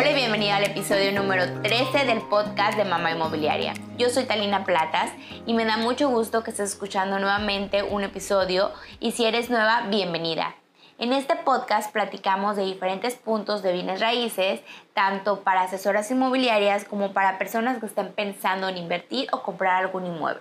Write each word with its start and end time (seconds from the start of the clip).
Hola 0.00 0.14
bienvenida 0.14 0.56
al 0.56 0.64
episodio 0.64 1.12
número 1.12 1.60
13 1.60 2.06
del 2.06 2.22
podcast 2.22 2.78
de 2.78 2.86
Mamá 2.86 3.10
Inmobiliaria. 3.10 3.74
Yo 3.98 4.08
soy 4.08 4.24
Talina 4.24 4.64
Platas 4.64 5.12
y 5.44 5.52
me 5.52 5.66
da 5.66 5.76
mucho 5.76 6.08
gusto 6.08 6.42
que 6.42 6.52
estés 6.52 6.70
escuchando 6.70 7.18
nuevamente 7.18 7.82
un 7.82 8.02
episodio 8.02 8.70
y 8.98 9.12
si 9.12 9.26
eres 9.26 9.50
nueva, 9.50 9.88
bienvenida. 9.90 10.56
En 10.96 11.12
este 11.12 11.36
podcast 11.36 11.92
platicamos 11.92 12.56
de 12.56 12.64
diferentes 12.64 13.14
puntos 13.16 13.62
de 13.62 13.74
bienes 13.74 14.00
raíces, 14.00 14.62
tanto 14.94 15.40
para 15.40 15.64
asesoras 15.64 16.10
inmobiliarias 16.10 16.86
como 16.86 17.12
para 17.12 17.36
personas 17.36 17.76
que 17.76 17.84
estén 17.84 18.10
pensando 18.14 18.70
en 18.70 18.78
invertir 18.78 19.28
o 19.32 19.42
comprar 19.42 19.84
algún 19.84 20.06
inmueble. 20.06 20.40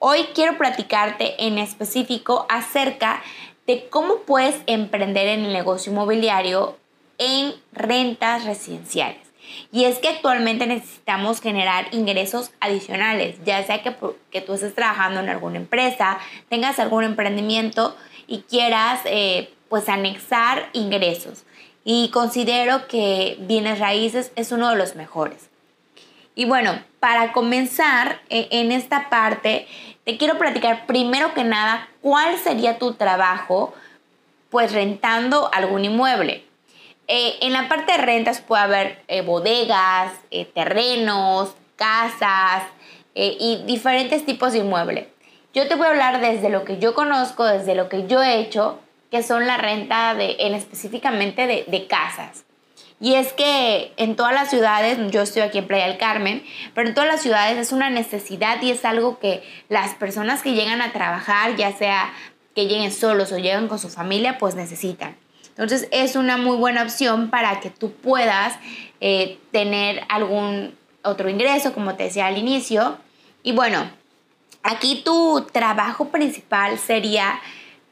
Hoy 0.00 0.24
quiero 0.34 0.58
platicarte 0.58 1.46
en 1.46 1.58
específico 1.58 2.46
acerca 2.48 3.22
de 3.64 3.88
cómo 3.90 4.22
puedes 4.26 4.56
emprender 4.66 5.28
en 5.28 5.44
el 5.44 5.52
negocio 5.52 5.92
inmobiliario 5.92 6.76
en 7.18 7.54
rentas 7.72 8.44
residenciales. 8.44 9.28
Y 9.72 9.84
es 9.84 9.98
que 9.98 10.08
actualmente 10.08 10.66
necesitamos 10.66 11.40
generar 11.40 11.88
ingresos 11.92 12.52
adicionales, 12.60 13.36
ya 13.44 13.62
sea 13.64 13.82
que, 13.82 13.94
que 14.30 14.40
tú 14.40 14.54
estés 14.54 14.74
trabajando 14.74 15.20
en 15.20 15.28
alguna 15.28 15.56
empresa, 15.56 16.18
tengas 16.48 16.78
algún 16.78 17.04
emprendimiento 17.04 17.96
y 18.26 18.40
quieras 18.42 19.00
eh, 19.04 19.50
pues 19.68 19.88
anexar 19.88 20.68
ingresos. 20.72 21.44
Y 21.84 22.10
considero 22.10 22.86
que 22.88 23.36
bienes 23.40 23.78
raíces 23.78 24.32
es 24.36 24.52
uno 24.52 24.70
de 24.70 24.76
los 24.76 24.94
mejores. 24.94 25.48
Y 26.34 26.44
bueno, 26.44 26.80
para 27.00 27.32
comenzar 27.32 28.20
eh, 28.28 28.48
en 28.50 28.70
esta 28.70 29.08
parte, 29.08 29.66
te 30.04 30.16
quiero 30.18 30.38
platicar 30.38 30.86
primero 30.86 31.34
que 31.34 31.44
nada 31.44 31.88
cuál 32.00 32.38
sería 32.38 32.78
tu 32.78 32.94
trabajo 32.94 33.74
pues 34.50 34.72
rentando 34.72 35.50
algún 35.52 35.84
inmueble. 35.84 36.47
Eh, 37.08 37.38
en 37.40 37.52
la 37.52 37.68
parte 37.68 37.92
de 37.92 37.98
rentas 37.98 38.40
puede 38.40 38.62
haber 38.62 39.02
eh, 39.08 39.22
bodegas, 39.22 40.12
terrenos, 40.54 41.54
casas 41.76 42.64
y 43.14 43.62
diferentes 43.66 44.24
tipos 44.24 44.52
de 44.52 44.58
inmueble. 44.58 45.08
Yo 45.52 45.66
te 45.66 45.74
voy 45.74 45.86
a 45.86 45.90
hablar 45.90 46.20
desde 46.20 46.50
lo 46.50 46.64
que 46.64 46.78
yo 46.78 46.94
conozco, 46.94 47.44
desde 47.44 47.74
lo 47.74 47.88
que 47.88 48.06
yo 48.06 48.22
he 48.22 48.38
hecho 48.38 48.78
que 49.10 49.22
son 49.22 49.46
la 49.46 49.56
renta 49.56 50.14
en 50.18 50.54
específicamente 50.54 51.46
de, 51.46 51.86
casas. 51.86 52.44
Y 53.00 53.14
es 53.14 53.32
que 53.32 53.92
en 53.96 54.16
todas 54.16 54.34
las 54.34 54.50
ciudades, 54.50 54.98
yo 55.10 55.22
estoy 55.22 55.42
aquí 55.42 55.58
en 55.58 55.66
Playa 55.66 55.86
del 55.86 55.98
Carmen, 55.98 56.44
pero 56.74 56.88
en 56.88 56.94
todas 56.94 57.08
las 57.08 57.22
ciudades 57.22 57.56
es 57.56 57.72
una 57.72 57.90
necesidad 57.90 58.60
y 58.60 58.72
es 58.72 58.84
algo 58.84 59.18
que 59.18 59.42
las 59.68 59.94
personas 59.94 60.42
que 60.42 60.52
llegan 60.52 60.82
a 60.82 60.92
trabajar, 60.92 61.56
ya 61.56 61.72
sea 61.72 62.12
que 62.54 62.66
lleguen 62.66 62.90
solos 62.90 63.30
o 63.32 63.36
lleguen 63.38 63.68
con 63.68 63.78
su 63.78 63.88
familia, 63.88 64.36
pues 64.38 64.56
necesitan. 64.56 65.16
Entonces 65.58 65.88
es 65.90 66.14
una 66.14 66.36
muy 66.36 66.56
buena 66.56 66.84
opción 66.84 67.30
para 67.30 67.58
que 67.58 67.68
tú 67.68 67.90
puedas 67.90 68.56
eh, 69.00 69.38
tener 69.50 70.04
algún 70.08 70.78
otro 71.02 71.28
ingreso, 71.28 71.72
como 71.72 71.96
te 71.96 72.04
decía 72.04 72.28
al 72.28 72.38
inicio. 72.38 72.96
Y 73.42 73.50
bueno, 73.50 73.90
aquí 74.62 75.02
tu 75.04 75.44
trabajo 75.52 76.10
principal 76.10 76.78
sería 76.78 77.40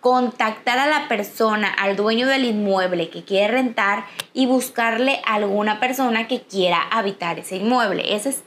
contactar 0.00 0.78
a 0.78 0.86
la 0.86 1.08
persona, 1.08 1.68
al 1.68 1.96
dueño 1.96 2.28
del 2.28 2.44
inmueble 2.44 3.10
que 3.10 3.24
quiere 3.24 3.48
rentar 3.48 4.04
y 4.32 4.46
buscarle 4.46 5.20
a 5.26 5.34
alguna 5.34 5.80
persona 5.80 6.28
que 6.28 6.42
quiera 6.42 6.80
habitar 6.92 7.40
ese 7.40 7.56
inmueble. 7.56 8.14
Esa 8.14 8.28
es 8.28 8.44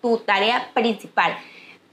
tu 0.00 0.18
tarea 0.18 0.70
principal. 0.74 1.36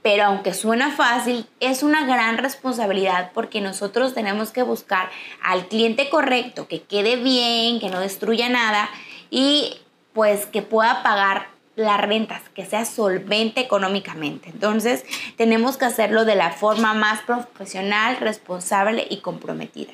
Pero 0.08 0.24
aunque 0.24 0.54
suena 0.54 0.90
fácil, 0.90 1.46
es 1.60 1.82
una 1.82 2.06
gran 2.06 2.38
responsabilidad 2.38 3.30
porque 3.34 3.60
nosotros 3.60 4.14
tenemos 4.14 4.52
que 4.52 4.62
buscar 4.62 5.10
al 5.42 5.68
cliente 5.68 6.08
correcto, 6.08 6.66
que 6.66 6.80
quede 6.80 7.16
bien, 7.16 7.78
que 7.78 7.90
no 7.90 8.00
destruya 8.00 8.48
nada 8.48 8.88
y 9.28 9.78
pues 10.14 10.46
que 10.46 10.62
pueda 10.62 11.02
pagar 11.02 11.48
las 11.76 12.00
rentas, 12.00 12.40
que 12.54 12.64
sea 12.64 12.86
solvente 12.86 13.60
económicamente. 13.60 14.48
Entonces, 14.48 15.04
tenemos 15.36 15.76
que 15.76 15.84
hacerlo 15.84 16.24
de 16.24 16.36
la 16.36 16.52
forma 16.52 16.94
más 16.94 17.20
profesional, 17.20 18.16
responsable 18.16 19.06
y 19.10 19.18
comprometida. 19.18 19.92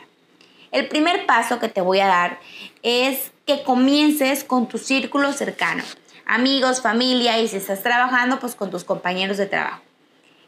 El 0.71 0.87
primer 0.87 1.27
paso 1.27 1.59
que 1.59 1.69
te 1.69 1.81
voy 1.81 1.99
a 1.99 2.07
dar 2.07 2.39
es 2.85 3.33
que 3.47 3.65
comiences 3.65 4.45
con 4.45 4.69
tu 4.69 4.79
círculo 4.79 5.33
cercano, 5.33 5.83
amigos, 6.25 6.83
familia 6.83 7.41
y 7.41 7.49
si 7.49 7.57
estás 7.57 7.83
trabajando, 7.83 8.39
pues 8.39 8.55
con 8.55 8.71
tus 8.71 8.85
compañeros 8.85 9.39
de 9.39 9.47
trabajo. 9.47 9.83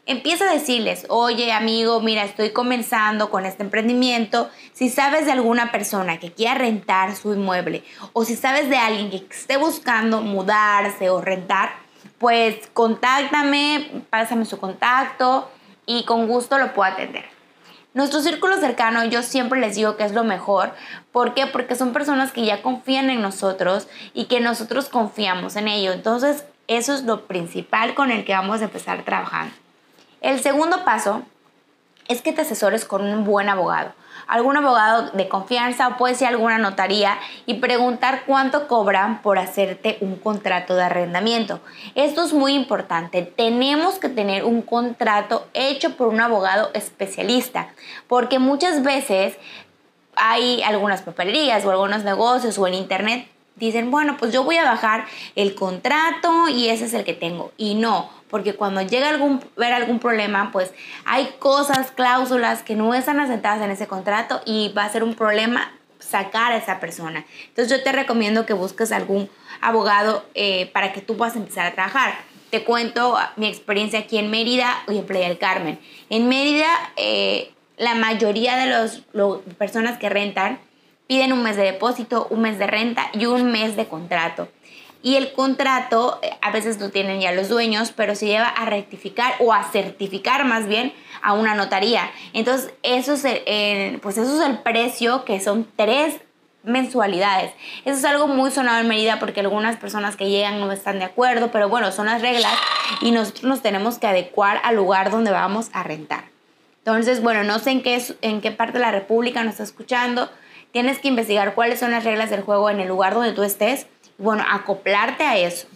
Empieza 0.09 0.49
a 0.49 0.53
decirles, 0.53 1.05
oye 1.09 1.51
amigo, 1.51 1.99
mira, 1.99 2.23
estoy 2.23 2.51
comenzando 2.51 3.29
con 3.29 3.45
este 3.45 3.63
emprendimiento. 3.63 4.49
Si 4.71 4.89
sabes 4.89 5.25
de 5.25 5.33
alguna 5.33 5.69
persona 5.73 6.17
que 6.17 6.31
quiera 6.31 6.53
rentar 6.53 7.13
su 7.13 7.33
inmueble 7.33 7.83
o 8.13 8.23
si 8.23 8.37
sabes 8.37 8.69
de 8.69 8.77
alguien 8.77 9.09
que 9.09 9.17
esté 9.17 9.57
buscando 9.57 10.21
mudarse 10.21 11.09
o 11.09 11.19
rentar, 11.19 11.71
pues 12.19 12.55
contáctame, 12.73 14.05
pásame 14.09 14.45
su 14.45 14.57
contacto 14.59 15.51
y 15.85 16.05
con 16.05 16.29
gusto 16.29 16.57
lo 16.57 16.73
puedo 16.73 16.89
atender. 16.89 17.25
Nuestro 17.93 18.21
círculo 18.21 18.55
cercano 18.61 19.03
yo 19.03 19.21
siempre 19.23 19.59
les 19.59 19.75
digo 19.75 19.97
que 19.97 20.05
es 20.05 20.13
lo 20.13 20.23
mejor. 20.23 20.73
¿Por 21.11 21.33
qué? 21.33 21.47
Porque 21.47 21.75
son 21.75 21.91
personas 21.91 22.31
que 22.31 22.45
ya 22.45 22.61
confían 22.61 23.09
en 23.09 23.21
nosotros 23.21 23.89
y 24.13 24.27
que 24.27 24.39
nosotros 24.39 24.87
confiamos 24.87 25.57
en 25.57 25.67
ellos. 25.67 25.95
Entonces, 25.95 26.45
eso 26.67 26.93
es 26.93 27.03
lo 27.03 27.27
principal 27.27 27.93
con 27.93 28.09
el 28.09 28.23
que 28.23 28.31
vamos 28.31 28.61
a 28.61 28.65
empezar 28.65 29.03
trabajando. 29.03 29.53
El 30.21 30.39
segundo 30.41 30.83
paso 30.83 31.23
es 32.07 32.21
que 32.21 32.33
te 32.33 32.41
asesores 32.41 32.85
con 32.85 33.05
un 33.05 33.23
buen 33.23 33.49
abogado, 33.49 33.91
algún 34.27 34.57
abogado 34.57 35.11
de 35.11 35.27
confianza 35.27 35.87
o 35.87 35.97
puede 35.97 36.15
ser 36.15 36.29
alguna 36.29 36.57
notaría 36.57 37.17
y 37.45 37.55
preguntar 37.55 38.23
cuánto 38.25 38.67
cobran 38.67 39.21
por 39.21 39.37
hacerte 39.37 39.97
un 40.01 40.15
contrato 40.15 40.75
de 40.75 40.83
arrendamiento. 40.83 41.59
Esto 41.95 42.23
es 42.23 42.33
muy 42.33 42.53
importante. 42.53 43.21
Tenemos 43.21 43.99
que 43.99 44.09
tener 44.09 44.45
un 44.45 44.61
contrato 44.61 45.47
hecho 45.53 45.95
por 45.95 46.07
un 46.07 46.21
abogado 46.21 46.71
especialista, 46.73 47.69
porque 48.07 48.39
muchas 48.39 48.83
veces 48.83 49.37
hay 50.15 50.63
algunas 50.63 51.01
papelerías 51.01 51.63
o 51.65 51.71
algunos 51.71 52.03
negocios 52.03 52.57
o 52.57 52.67
en 52.67 52.73
internet 52.73 53.27
dicen, 53.55 53.91
bueno, 53.91 54.17
pues 54.17 54.31
yo 54.31 54.43
voy 54.43 54.57
a 54.57 54.63
bajar 54.63 55.05
el 55.35 55.55
contrato 55.55 56.47
y 56.47 56.69
ese 56.69 56.85
es 56.85 56.93
el 56.93 57.03
que 57.03 57.13
tengo. 57.13 57.51
Y 57.57 57.75
no, 57.75 58.09
porque 58.29 58.55
cuando 58.55 58.81
llega 58.81 59.09
algún, 59.09 59.43
ver 59.55 59.73
algún 59.73 59.99
problema, 59.99 60.51
pues 60.51 60.73
hay 61.05 61.35
cosas, 61.39 61.91
cláusulas 61.91 62.63
que 62.63 62.75
no 62.75 62.93
están 62.93 63.19
asentadas 63.19 63.61
en 63.61 63.71
ese 63.71 63.87
contrato 63.87 64.41
y 64.45 64.73
va 64.77 64.85
a 64.85 64.89
ser 64.89 65.03
un 65.03 65.15
problema 65.15 65.71
sacar 65.99 66.51
a 66.51 66.57
esa 66.57 66.79
persona. 66.79 67.25
Entonces 67.47 67.77
yo 67.77 67.83
te 67.83 67.91
recomiendo 67.91 68.45
que 68.45 68.53
busques 68.53 68.91
algún 68.91 69.29
abogado 69.61 70.25
eh, 70.35 70.69
para 70.73 70.93
que 70.93 71.01
tú 71.01 71.17
puedas 71.17 71.35
empezar 71.35 71.65
a 71.65 71.73
trabajar. 71.73 72.15
Te 72.49 72.63
cuento 72.63 73.17
mi 73.35 73.47
experiencia 73.47 73.99
aquí 73.99 74.17
en 74.17 74.31
Mérida 74.31 74.73
y 74.87 74.97
en 74.97 75.05
Playa 75.05 75.27
del 75.27 75.37
Carmen. 75.37 75.79
En 76.09 76.29
Mérida, 76.29 76.69
eh, 76.95 77.51
la 77.77 77.95
mayoría 77.95 78.55
de 78.55 78.67
las 78.67 79.01
personas 79.57 79.97
que 79.97 80.09
rentan 80.09 80.59
piden 81.07 81.33
un 81.33 81.43
mes 81.43 81.55
de 81.55 81.63
depósito, 81.63 82.27
un 82.29 82.41
mes 82.41 82.57
de 82.59 82.67
renta 82.67 83.09
y 83.13 83.25
un 83.25 83.51
mes 83.51 83.75
de 83.75 83.87
contrato. 83.87 84.49
Y 85.07 85.15
el 85.15 85.31
contrato 85.31 86.19
eh, 86.21 86.31
a 86.41 86.51
veces 86.51 86.81
lo 86.81 86.89
tienen 86.89 87.21
ya 87.21 87.31
los 87.31 87.47
dueños, 87.47 87.93
pero 87.95 88.13
se 88.13 88.25
lleva 88.25 88.49
a 88.49 88.65
rectificar 88.65 89.35
o 89.39 89.53
a 89.53 89.63
certificar 89.63 90.43
más 90.43 90.67
bien 90.67 90.91
a 91.21 91.31
una 91.31 91.55
notaría. 91.55 92.11
Entonces, 92.33 92.73
eso 92.83 93.13
es 93.13 93.23
el, 93.23 94.01
pues 94.01 94.17
eso 94.17 94.37
es 94.37 94.45
el 94.45 94.57
precio 94.57 95.23
que 95.23 95.39
son 95.39 95.65
tres 95.77 96.17
mensualidades. 96.63 97.53
Eso 97.85 97.97
es 97.97 98.03
algo 98.03 98.27
muy 98.27 98.51
sonado 98.51 98.81
en 98.81 98.89
Mérida 98.89 99.17
porque 99.17 99.39
algunas 99.39 99.77
personas 99.77 100.17
que 100.17 100.29
llegan 100.29 100.59
no 100.59 100.69
están 100.73 100.99
de 100.99 101.05
acuerdo, 101.05 101.51
pero 101.53 101.69
bueno, 101.69 101.93
son 101.93 102.07
las 102.07 102.21
reglas 102.21 102.51
y 102.99 103.11
nosotros 103.11 103.45
nos 103.45 103.61
tenemos 103.61 103.99
que 103.99 104.07
adecuar 104.07 104.59
al 104.65 104.75
lugar 104.75 105.09
donde 105.09 105.31
vamos 105.31 105.69
a 105.71 105.83
rentar. 105.83 106.25
Entonces, 106.79 107.23
bueno, 107.23 107.45
no 107.45 107.59
sé 107.59 107.71
en 107.71 107.81
qué, 107.81 108.03
en 108.21 108.41
qué 108.41 108.51
parte 108.51 108.73
de 108.73 108.79
la 108.83 108.91
República 108.91 109.41
nos 109.41 109.53
está 109.53 109.63
escuchando, 109.63 110.29
Tienes 110.71 110.99
que 110.99 111.07
investigar 111.07 111.55
cuáles 111.55 111.79
son 111.79 111.91
las 111.91 112.03
reglas 112.03 112.29
del 112.29 112.41
juego 112.41 112.69
en 112.69 112.79
el 112.79 112.87
lugar 112.87 113.13
donde 113.13 113.31
tú 113.31 113.43
estés. 113.43 113.87
Bueno, 114.17 114.43
acoplarte 114.49 115.23
a 115.23 115.37
eso. 115.37 115.67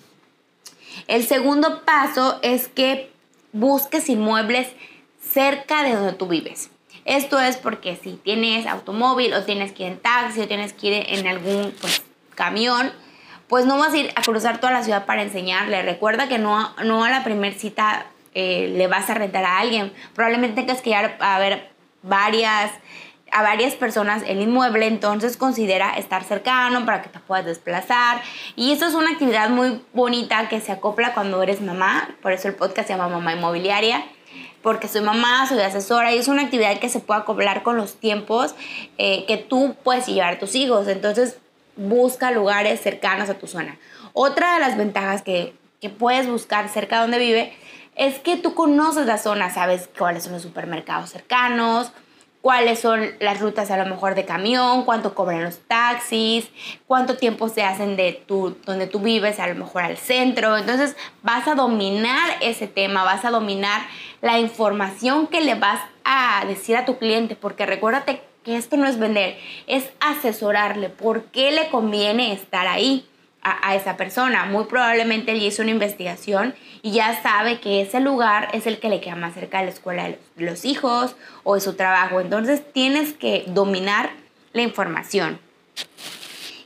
El 1.07 1.25
segundo 1.25 1.83
paso 1.85 2.39
es 2.41 2.67
que 2.67 3.11
busques 3.53 4.09
inmuebles 4.09 4.67
cerca 5.21 5.83
de 5.83 5.95
donde 5.95 6.13
tú 6.13 6.27
vives. 6.27 6.69
Esto 7.05 7.39
es 7.39 7.57
porque 7.57 7.95
si 7.95 8.13
tienes 8.13 8.67
automóvil 8.67 9.33
o 9.33 9.43
tienes 9.43 9.71
que 9.71 9.83
ir 9.83 9.93
en 9.93 9.99
taxi 9.99 10.41
o 10.41 10.47
tienes 10.47 10.73
que 10.73 10.87
ir 10.87 11.05
en 11.09 11.27
algún 11.27 11.73
pues, 11.81 12.03
camión, 12.35 12.91
pues 13.47 13.65
no 13.65 13.77
vas 13.77 13.93
a 13.93 13.97
ir 13.97 14.13
a 14.15 14.21
cruzar 14.21 14.59
toda 14.59 14.71
la 14.71 14.83
ciudad 14.83 15.05
para 15.05 15.23
enseñarle. 15.23 15.81
Recuerda 15.81 16.27
que 16.27 16.37
no, 16.37 16.73
no 16.83 17.03
a 17.03 17.09
la 17.09 17.23
primera 17.23 17.57
cita 17.57 18.05
eh, 18.33 18.71
le 18.75 18.87
vas 18.87 19.09
a 19.09 19.13
rentar 19.15 19.43
a 19.43 19.59
alguien. 19.59 19.91
Probablemente 20.15 20.61
tengas 20.61 20.81
que 20.81 20.91
ir 20.91 20.95
a 20.95 21.39
ver 21.39 21.69
varias 22.03 22.71
a 23.31 23.41
varias 23.41 23.75
personas 23.75 24.23
el 24.27 24.41
inmueble, 24.41 24.87
entonces 24.87 25.37
considera 25.37 25.97
estar 25.97 26.23
cercano 26.23 26.85
para 26.85 27.01
que 27.01 27.09
te 27.09 27.19
puedas 27.19 27.45
desplazar. 27.45 28.21
Y 28.55 28.71
eso 28.71 28.85
es 28.87 28.93
una 28.93 29.11
actividad 29.11 29.49
muy 29.49 29.81
bonita 29.93 30.49
que 30.49 30.59
se 30.61 30.71
acopla 30.71 31.13
cuando 31.13 31.41
eres 31.41 31.61
mamá, 31.61 32.09
por 32.21 32.33
eso 32.33 32.47
el 32.47 32.55
podcast 32.55 32.87
se 32.87 32.93
llama 32.93 33.07
Mamá 33.07 33.33
Inmobiliaria, 33.33 34.03
porque 34.61 34.87
soy 34.87 35.01
mamá, 35.01 35.47
soy 35.47 35.59
asesora 35.59 36.13
y 36.13 36.17
es 36.17 36.27
una 36.27 36.43
actividad 36.43 36.79
que 36.79 36.89
se 36.89 36.99
puede 36.99 37.21
acoplar 37.21 37.63
con 37.63 37.77
los 37.77 37.95
tiempos 37.95 38.55
eh, 38.97 39.25
que 39.27 39.37
tú 39.37 39.75
puedes 39.83 40.07
llevar 40.07 40.33
a 40.33 40.39
tus 40.39 40.55
hijos. 40.55 40.87
Entonces 40.87 41.37
busca 41.75 42.31
lugares 42.31 42.81
cercanos 42.81 43.29
a 43.29 43.35
tu 43.35 43.47
zona. 43.47 43.77
Otra 44.13 44.55
de 44.55 44.59
las 44.59 44.77
ventajas 44.77 45.21
que, 45.21 45.55
que 45.79 45.89
puedes 45.89 46.27
buscar 46.27 46.69
cerca 46.69 46.97
de 46.97 47.01
donde 47.01 47.17
vive 47.17 47.53
es 47.95 48.19
que 48.19 48.37
tú 48.37 48.53
conoces 48.53 49.05
la 49.05 49.17
zona, 49.17 49.53
sabes 49.53 49.89
cuáles 49.97 50.23
son 50.23 50.33
los 50.33 50.41
supermercados 50.41 51.09
cercanos, 51.09 51.91
cuáles 52.41 52.79
son 52.79 53.11
las 53.19 53.39
rutas 53.39 53.71
a 53.71 53.77
lo 53.77 53.85
mejor 53.85 54.15
de 54.15 54.25
camión, 54.25 54.83
cuánto 54.83 55.13
cobran 55.13 55.43
los 55.43 55.59
taxis, 55.59 56.49
cuánto 56.87 57.17
tiempo 57.17 57.49
se 57.49 57.63
hacen 57.63 57.95
de 57.95 58.13
tu, 58.27 58.57
donde 58.65 58.87
tú 58.87 58.99
vives 58.99 59.39
a 59.39 59.47
lo 59.47 59.55
mejor 59.55 59.83
al 59.83 59.97
centro. 59.97 60.57
Entonces 60.57 60.95
vas 61.21 61.47
a 61.47 61.55
dominar 61.55 62.37
ese 62.41 62.67
tema, 62.67 63.03
vas 63.03 63.25
a 63.25 63.31
dominar 63.31 63.81
la 64.21 64.39
información 64.39 65.27
que 65.27 65.41
le 65.41 65.55
vas 65.55 65.81
a 66.03 66.43
decir 66.47 66.75
a 66.77 66.85
tu 66.85 66.97
cliente, 66.97 67.35
porque 67.35 67.65
recuérdate 67.65 68.21
que 68.43 68.57
esto 68.57 68.75
no 68.75 68.87
es 68.87 68.97
vender, 68.97 69.37
es 69.67 69.89
asesorarle 69.99 70.89
por 70.89 71.25
qué 71.25 71.51
le 71.51 71.69
conviene 71.69 72.33
estar 72.33 72.67
ahí 72.67 73.05
a, 73.43 73.75
esa 73.75 73.97
persona. 73.97 74.45
Muy 74.45 74.65
probablemente 74.65 75.31
él 75.31 75.41
hizo 75.41 75.61
una 75.61 75.71
investigación 75.71 76.53
y 76.81 76.91
ya 76.91 77.21
sabe 77.21 77.59
que 77.59 77.81
ese 77.81 77.99
lugar 77.99 78.49
es 78.53 78.67
el 78.67 78.79
que 78.79 78.89
le 78.89 79.01
queda 79.01 79.15
más 79.15 79.33
cerca 79.33 79.59
de 79.59 79.65
la 79.65 79.71
escuela 79.71 80.03
de 80.05 80.19
los, 80.37 80.65
hijos 80.65 81.15
o 81.43 81.55
de 81.55 81.61
su 81.61 81.73
trabajo. 81.73 82.21
Entonces 82.21 82.61
tienes 82.73 83.13
que 83.13 83.45
dominar 83.47 84.11
la 84.53 84.61
información. 84.61 85.39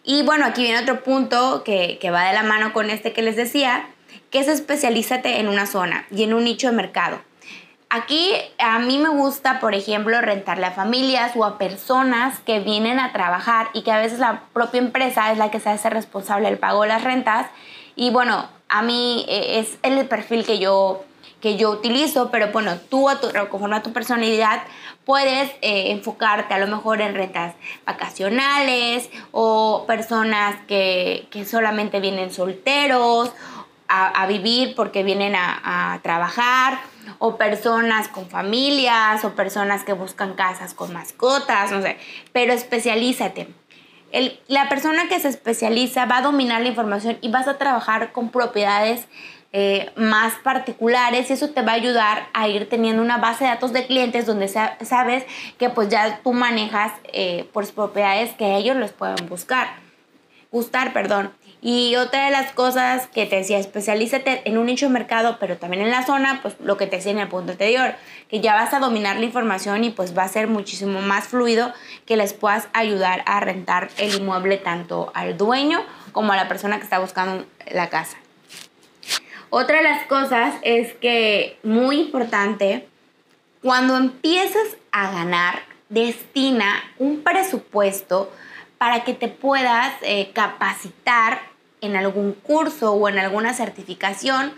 Y 0.03 0.23
bueno, 0.23 0.45
aquí 0.45 0.63
viene 0.63 0.79
otro 0.79 1.03
punto 1.03 1.63
que, 1.63 1.97
que 1.99 2.11
va 2.11 2.27
de 2.27 2.33
la 2.33 2.43
mano 2.43 2.73
con 2.73 2.89
este 2.89 3.13
que 3.13 3.21
les 3.21 3.35
decía, 3.35 3.87
que 4.29 4.39
es 4.39 4.47
especialízate 4.47 5.39
en 5.39 5.47
una 5.47 5.65
zona 5.65 6.05
y 6.11 6.23
en 6.23 6.33
un 6.33 6.43
nicho 6.43 6.69
de 6.69 6.75
mercado. 6.75 7.21
Aquí 7.95 8.33
a 8.59 8.77
mí 8.79 8.97
me 8.97 9.07
gusta, 9.07 9.61
por 9.61 9.73
ejemplo, 9.73 10.19
rentarle 10.19 10.65
a 10.65 10.71
familias 10.71 11.31
o 11.37 11.45
a 11.45 11.57
personas 11.57 12.39
que 12.39 12.59
vienen 12.59 12.99
a 12.99 13.13
trabajar 13.13 13.69
y 13.71 13.83
que 13.83 13.91
a 13.93 13.99
veces 13.99 14.19
la 14.19 14.41
propia 14.51 14.79
empresa 14.79 15.31
es 15.31 15.37
la 15.37 15.49
que 15.49 15.61
se 15.61 15.69
hace 15.69 15.89
responsable 15.89 16.49
del 16.49 16.59
pago 16.59 16.81
de 16.81 16.89
las 16.89 17.05
rentas. 17.05 17.47
Y 17.95 18.09
bueno, 18.09 18.49
a 18.67 18.81
mí 18.81 19.25
eh, 19.29 19.59
es 19.59 19.77
el 19.81 20.05
perfil 20.09 20.45
que 20.45 20.59
yo, 20.59 21.05
que 21.39 21.55
yo 21.55 21.69
utilizo, 21.69 22.31
pero 22.31 22.51
bueno, 22.51 22.77
tú 22.89 23.07
a 23.07 23.21
tu, 23.21 23.29
conforme 23.49 23.77
a 23.77 23.81
tu 23.81 23.93
personalidad 23.93 24.63
puedes 25.05 25.49
eh, 25.61 25.91
enfocarte 25.91 26.53
a 26.53 26.57
lo 26.57 26.67
mejor 26.67 26.99
en 26.99 27.15
rentas 27.15 27.55
vacacionales 27.85 29.09
o 29.31 29.85
personas 29.87 30.57
que, 30.67 31.29
que 31.31 31.45
solamente 31.45 32.01
vienen 32.01 32.29
solteros 32.29 33.31
a, 33.87 34.25
vivir 34.27 34.75
porque 34.75 35.03
vienen 35.03 35.35
a, 35.35 35.93
a, 35.93 36.01
trabajar, 36.01 36.79
o 37.19 37.37
personas 37.37 38.07
con 38.07 38.29
familias, 38.29 39.23
o 39.25 39.35
personas 39.35 39.83
que 39.83 39.93
buscan 39.93 40.33
casas 40.33 40.73
con 40.73 40.93
mascotas, 40.93 41.71
no 41.71 41.81
sé, 41.81 41.97
pero 42.31 42.53
especialízate. 42.53 43.47
El, 44.11 44.39
la 44.47 44.69
persona 44.69 45.09
que 45.09 45.19
se 45.19 45.27
especializa 45.27 46.05
va 46.05 46.17
a 46.17 46.21
dominar 46.21 46.61
la 46.61 46.69
información 46.69 47.17
y 47.21 47.29
vas 47.29 47.47
a 47.47 47.57
trabajar 47.57 48.11
con 48.13 48.29
propiedades 48.29 49.07
eh, 49.57 49.89
más 49.95 50.33
particulares 50.43 51.29
y 51.29 51.33
eso 51.33 51.51
te 51.51 51.61
va 51.61 51.71
a 51.71 51.75
ayudar 51.75 52.27
a 52.33 52.49
ir 52.49 52.67
teniendo 52.67 53.01
una 53.01 53.19
base 53.19 53.45
de 53.45 53.51
datos 53.51 53.71
de 53.71 53.87
clientes 53.87 54.25
donde 54.25 54.49
sabes 54.49 55.25
que 55.57 55.69
pues 55.69 55.87
ya 55.87 56.19
tú 56.21 56.33
manejas 56.33 56.91
eh, 57.13 57.47
por 57.53 57.65
propiedades 57.73 58.33
que 58.33 58.57
ellos 58.57 58.75
les 58.75 58.91
pueden 58.91 59.29
buscar, 59.29 59.69
gustar, 60.51 60.91
perdón. 60.91 61.31
Y 61.67 61.95
otra 61.95 62.25
de 62.25 62.29
las 62.29 62.51
cosas 62.51 63.07
que 63.07 63.25
te 63.25 63.37
decía, 63.37 63.57
especialízate 63.57 64.43
en 64.45 64.59
un 64.59 64.67
nicho 64.67 64.85
de 64.85 64.91
mercado, 64.91 65.37
pero 65.39 65.57
también 65.57 65.81
en 65.81 65.89
la 65.89 66.05
zona, 66.05 66.39
pues 66.43 66.53
lo 66.59 66.77
que 66.77 66.85
te 66.85 66.97
decía 66.97 67.11
en 67.11 67.17
el 67.17 67.27
punto 67.27 67.53
anterior, 67.53 67.95
que 68.29 68.39
ya 68.39 68.53
vas 68.53 68.75
a 68.75 68.79
dominar 68.79 69.17
la 69.17 69.25
información 69.25 69.83
y 69.83 69.89
pues 69.89 70.15
va 70.15 70.21
a 70.21 70.27
ser 70.27 70.47
muchísimo 70.47 71.01
más 71.01 71.27
fluido 71.27 71.73
que 72.05 72.17
les 72.17 72.33
puedas 72.33 72.67
ayudar 72.73 73.23
a 73.25 73.39
rentar 73.39 73.89
el 73.97 74.13
inmueble 74.13 74.57
tanto 74.57 75.11
al 75.15 75.37
dueño 75.37 75.83
como 76.11 76.33
a 76.33 76.35
la 76.35 76.47
persona 76.47 76.77
que 76.77 76.83
está 76.83 76.99
buscando 76.99 77.47
la 77.71 77.89
casa. 77.89 78.17
Otra 79.49 79.77
de 79.77 79.85
las 79.85 80.05
cosas 80.05 80.53
es 80.61 80.93
que, 80.93 81.57
muy 81.63 81.99
importante, 81.99 82.87
cuando 83.63 83.97
empieces 83.97 84.77
a 84.91 85.09
ganar, 85.09 85.63
destina 85.89 86.83
un 86.99 87.23
presupuesto 87.23 88.31
para 88.77 89.03
que 89.03 89.15
te 89.15 89.29
puedas 89.29 89.95
eh, 90.03 90.29
capacitar 90.31 91.54
en 91.85 91.95
algún 91.95 92.33
curso 92.33 92.93
o 92.93 93.07
en 93.09 93.17
alguna 93.17 93.53
certificación 93.53 94.53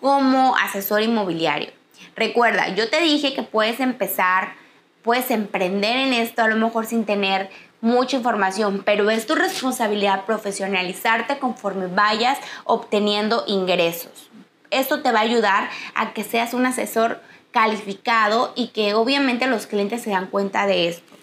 como 0.00 0.56
asesor 0.56 1.02
inmobiliario. 1.02 1.70
Recuerda, 2.14 2.68
yo 2.74 2.88
te 2.88 3.00
dije 3.00 3.34
que 3.34 3.42
puedes 3.42 3.80
empezar, 3.80 4.54
puedes 5.02 5.30
emprender 5.30 5.96
en 5.96 6.12
esto 6.12 6.42
a 6.42 6.48
lo 6.48 6.56
mejor 6.56 6.86
sin 6.86 7.04
tener 7.04 7.50
mucha 7.80 8.16
información, 8.16 8.82
pero 8.84 9.10
es 9.10 9.26
tu 9.26 9.34
responsabilidad 9.34 10.24
profesionalizarte 10.24 11.38
conforme 11.38 11.86
vayas 11.86 12.38
obteniendo 12.64 13.44
ingresos. 13.46 14.30
Esto 14.70 15.02
te 15.02 15.12
va 15.12 15.20
a 15.20 15.22
ayudar 15.22 15.70
a 15.94 16.12
que 16.12 16.24
seas 16.24 16.54
un 16.54 16.66
asesor 16.66 17.20
calificado 17.52 18.52
y 18.56 18.68
que 18.68 18.94
obviamente 18.94 19.46
los 19.46 19.66
clientes 19.66 20.02
se 20.02 20.10
dan 20.10 20.26
cuenta 20.26 20.66
de 20.66 20.88
esto. 20.88 21.14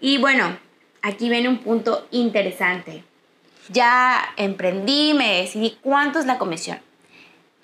Y 0.00 0.18
bueno, 0.18 0.56
aquí 1.02 1.28
viene 1.28 1.48
un 1.48 1.58
punto 1.58 2.06
interesante 2.10 3.02
ya 3.68 4.22
emprendí, 4.36 5.14
me 5.14 5.42
decidí 5.42 5.78
cuánto 5.82 6.18
es 6.18 6.26
la 6.26 6.38
comisión. 6.38 6.78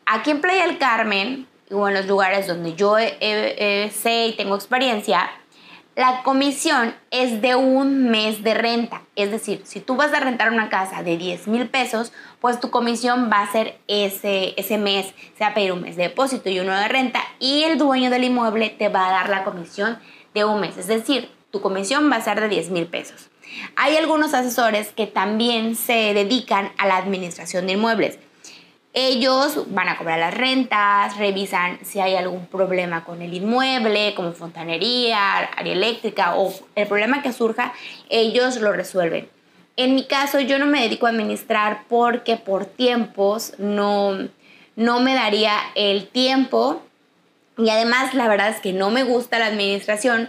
Aquí 0.07 0.31
en 0.31 0.41
Playa 0.41 0.67
del 0.67 0.79
Carmen, 0.79 1.47
o 1.71 1.89
en 1.89 1.95
los 1.95 2.07
lugares 2.07 2.47
donde 2.47 2.75
yo 2.75 2.97
sé 2.99 4.27
y 4.27 4.35
tengo 4.37 4.55
experiencia, 4.55 5.31
la 5.95 6.23
comisión 6.23 6.95
es 7.11 7.43
de 7.43 7.55
un 7.55 8.11
mes 8.11 8.43
de 8.43 8.55
renta. 8.55 9.03
Es 9.15 9.31
decir, 9.31 9.61
si 9.65 9.81
tú 9.81 9.95
vas 9.95 10.13
a 10.15 10.21
rentar 10.21 10.51
una 10.51 10.71
casa 10.71 11.03
de 11.03 11.19
10 11.19 11.49
mil 11.49 11.69
pesos, 11.69 12.13
pues 12.41 12.61
tu 12.61 12.71
comisión 12.71 13.29
va 13.31 13.43
a 13.43 13.53
ser 13.53 13.79
ese, 13.89 14.55
ese 14.57 14.79
mes. 14.79 15.13
Se 15.37 15.45
va 15.45 15.49
a 15.49 15.55
pedir 15.55 15.73
un 15.73 15.83
mes 15.83 15.97
de 15.97 16.05
depósito 16.05 16.49
y 16.49 16.61
uno 16.61 16.75
de 16.75 16.89
renta 16.89 17.21
y 17.39 17.65
el 17.65 17.77
dueño 17.77 18.09
del 18.09 18.25
inmueble 18.25 18.71
te 18.71 18.89
va 18.89 19.09
a 19.09 19.13
dar 19.13 19.29
la 19.29 19.45
comisión 19.45 19.99
de 20.33 20.47
un 20.47 20.61
mes. 20.61 20.79
Es 20.79 20.87
decir, 20.87 21.31
tu 21.51 21.61
comisión 21.61 22.11
va 22.11 22.17
a 22.17 22.23
ser 22.23 22.41
de 22.41 22.49
10 22.49 22.71
mil 22.71 22.87
pesos. 22.87 23.29
Hay 23.77 23.97
algunos 23.97 24.35
asesores 24.35 24.93
que 24.93 25.07
también 25.07 25.77
se 25.77 26.15
dedican 26.15 26.73
a 26.79 26.87
la 26.87 26.97
administración 26.97 27.67
de 27.67 27.75
inmuebles. 27.75 28.19
Ellos 28.95 29.65
van 29.69 29.89
a 29.89 29.97
cobrar 29.97 30.19
las 30.19 30.35
rentas, 30.35 31.17
revisan 31.17 31.79
si 31.83 32.01
hay 32.01 32.15
algún 32.15 32.47
problema 32.47 33.05
con 33.05 33.23
el 33.23 33.33
inmueble, 33.33 34.15
como 34.15 34.33
fontanería, 34.33 35.39
área 35.39 35.73
eléctrica 35.73 36.37
o 36.37 36.53
el 36.75 36.87
problema 36.87 37.23
que 37.23 37.32
surja, 37.32 37.73
ellos 38.11 38.56
lo 38.56 38.73
resuelven. 38.73 39.31
En 39.77 39.94
mi 39.94 40.05
caso, 40.05 40.41
yo 40.41 40.59
no 40.59 40.67
me 40.67 40.82
dedico 40.82 41.06
a 41.06 41.11
administrar 41.11 41.85
porque 41.89 42.37
por 42.37 42.67
tiempos 42.67 43.55
no, 43.56 44.29
no 44.77 45.01
me 45.01 45.15
daría 45.15 45.56
el 45.75 46.09
tiempo 46.09 46.82
y 47.56 47.71
además 47.71 48.13
la 48.15 48.29
verdad 48.29 48.51
es 48.51 48.61
que 48.61 48.73
no 48.75 48.91
me 48.91 49.05
gusta 49.05 49.39
la 49.39 49.47
administración 49.47 50.29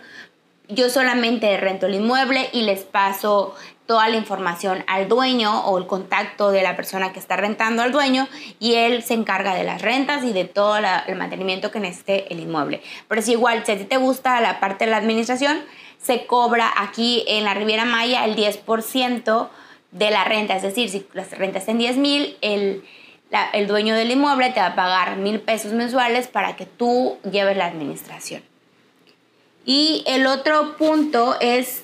yo 0.69 0.89
solamente 0.89 1.57
rento 1.57 1.87
el 1.87 1.95
inmueble 1.95 2.49
y 2.53 2.61
les 2.61 2.83
paso 2.83 3.53
toda 3.85 4.07
la 4.07 4.15
información 4.15 4.83
al 4.87 5.09
dueño 5.09 5.65
o 5.65 5.77
el 5.77 5.87
contacto 5.87 6.51
de 6.51 6.63
la 6.63 6.75
persona 6.75 7.11
que 7.11 7.19
está 7.19 7.35
rentando 7.35 7.81
al 7.81 7.91
dueño 7.91 8.27
y 8.59 8.75
él 8.75 9.03
se 9.03 9.13
encarga 9.13 9.55
de 9.55 9.63
las 9.63 9.81
rentas 9.81 10.23
y 10.23 10.31
de 10.31 10.45
todo 10.45 10.77
el 10.77 11.15
mantenimiento 11.15 11.69
que 11.69 11.79
necesite 11.79 12.31
el 12.33 12.39
inmueble. 12.39 12.81
Pero 13.07 13.19
es 13.19 13.27
igual, 13.27 13.65
si 13.65 13.73
a 13.73 13.77
ti 13.77 13.83
te 13.83 13.97
gusta 13.97 14.39
la 14.39 14.59
parte 14.59 14.85
de 14.85 14.91
la 14.91 14.97
administración, 14.97 15.59
se 16.01 16.25
cobra 16.25 16.71
aquí 16.77 17.23
en 17.27 17.43
la 17.43 17.53
Riviera 17.53 17.85
Maya 17.85 18.25
el 18.25 18.35
10% 18.35 19.49
de 19.91 20.11
la 20.11 20.23
renta. 20.23 20.55
Es 20.55 20.63
decir, 20.63 20.89
si 20.89 21.05
las 21.13 21.31
rentas 21.31 21.67
en 21.67 21.77
10 21.77 21.97
mil, 21.97 22.37
el, 22.41 22.83
el 23.51 23.67
dueño 23.67 23.95
del 23.95 24.11
inmueble 24.11 24.49
te 24.51 24.61
va 24.61 24.67
a 24.67 24.75
pagar 24.75 25.17
mil 25.17 25.41
pesos 25.41 25.73
mensuales 25.73 26.27
para 26.27 26.55
que 26.55 26.65
tú 26.65 27.17
lleves 27.29 27.57
la 27.57 27.65
administración. 27.65 28.43
Y 29.65 30.03
el 30.07 30.27
otro 30.27 30.75
punto 30.77 31.35
es 31.39 31.83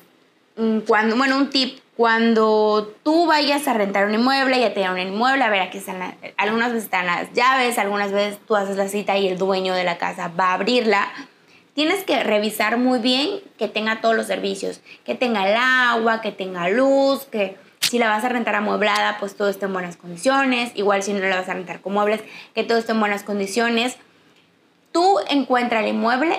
mm, 0.57 0.79
cuando, 0.79 1.15
bueno, 1.15 1.37
un 1.37 1.49
tip, 1.49 1.79
cuando 1.95 2.95
tú 3.03 3.25
vayas 3.25 3.67
a 3.67 3.73
rentar 3.73 4.05
un 4.05 4.13
inmueble, 4.13 4.59
ya 4.59 4.73
te 4.73 4.89
un 4.89 4.99
inmueble, 4.99 5.43
a 5.43 5.49
ver, 5.49 5.61
aquí 5.61 5.79
están, 5.79 6.15
algunas 6.37 6.69
veces 6.69 6.85
están 6.85 7.05
las 7.05 7.33
llaves, 7.33 7.77
algunas 7.77 8.11
veces 8.11 8.39
tú 8.47 8.55
haces 8.55 8.77
la 8.77 8.87
cita 8.87 9.17
y 9.17 9.27
el 9.27 9.37
dueño 9.37 9.73
de 9.73 9.83
la 9.83 9.97
casa 9.97 10.31
va 10.39 10.51
a 10.51 10.53
abrirla. 10.53 11.11
Tienes 11.73 12.03
que 12.03 12.23
revisar 12.23 12.77
muy 12.77 12.99
bien 12.99 13.41
que 13.57 13.67
tenga 13.67 14.01
todos 14.01 14.15
los 14.15 14.27
servicios, 14.27 14.81
que 15.05 15.15
tenga 15.15 15.49
el 15.49 15.55
agua, 15.57 16.21
que 16.21 16.31
tenga 16.31 16.69
luz, 16.69 17.25
que 17.25 17.57
si 17.79 17.99
la 17.99 18.09
vas 18.09 18.23
a 18.23 18.29
rentar 18.29 18.55
amueblada, 18.55 19.17
pues 19.19 19.35
todo 19.35 19.49
esté 19.49 19.65
en 19.65 19.73
buenas 19.73 19.97
condiciones. 19.97 20.71
Igual 20.75 21.03
si 21.03 21.13
no 21.13 21.19
la 21.19 21.37
vas 21.37 21.49
a 21.49 21.53
rentar 21.53 21.81
con 21.81 21.93
muebles, 21.93 22.21
que 22.53 22.63
todo 22.63 22.77
esté 22.77 22.91
en 22.91 22.99
buenas 22.99 23.23
condiciones. 23.23 23.97
Tú 24.91 25.19
encuentra 25.29 25.81
el 25.81 25.87
inmueble 25.87 26.37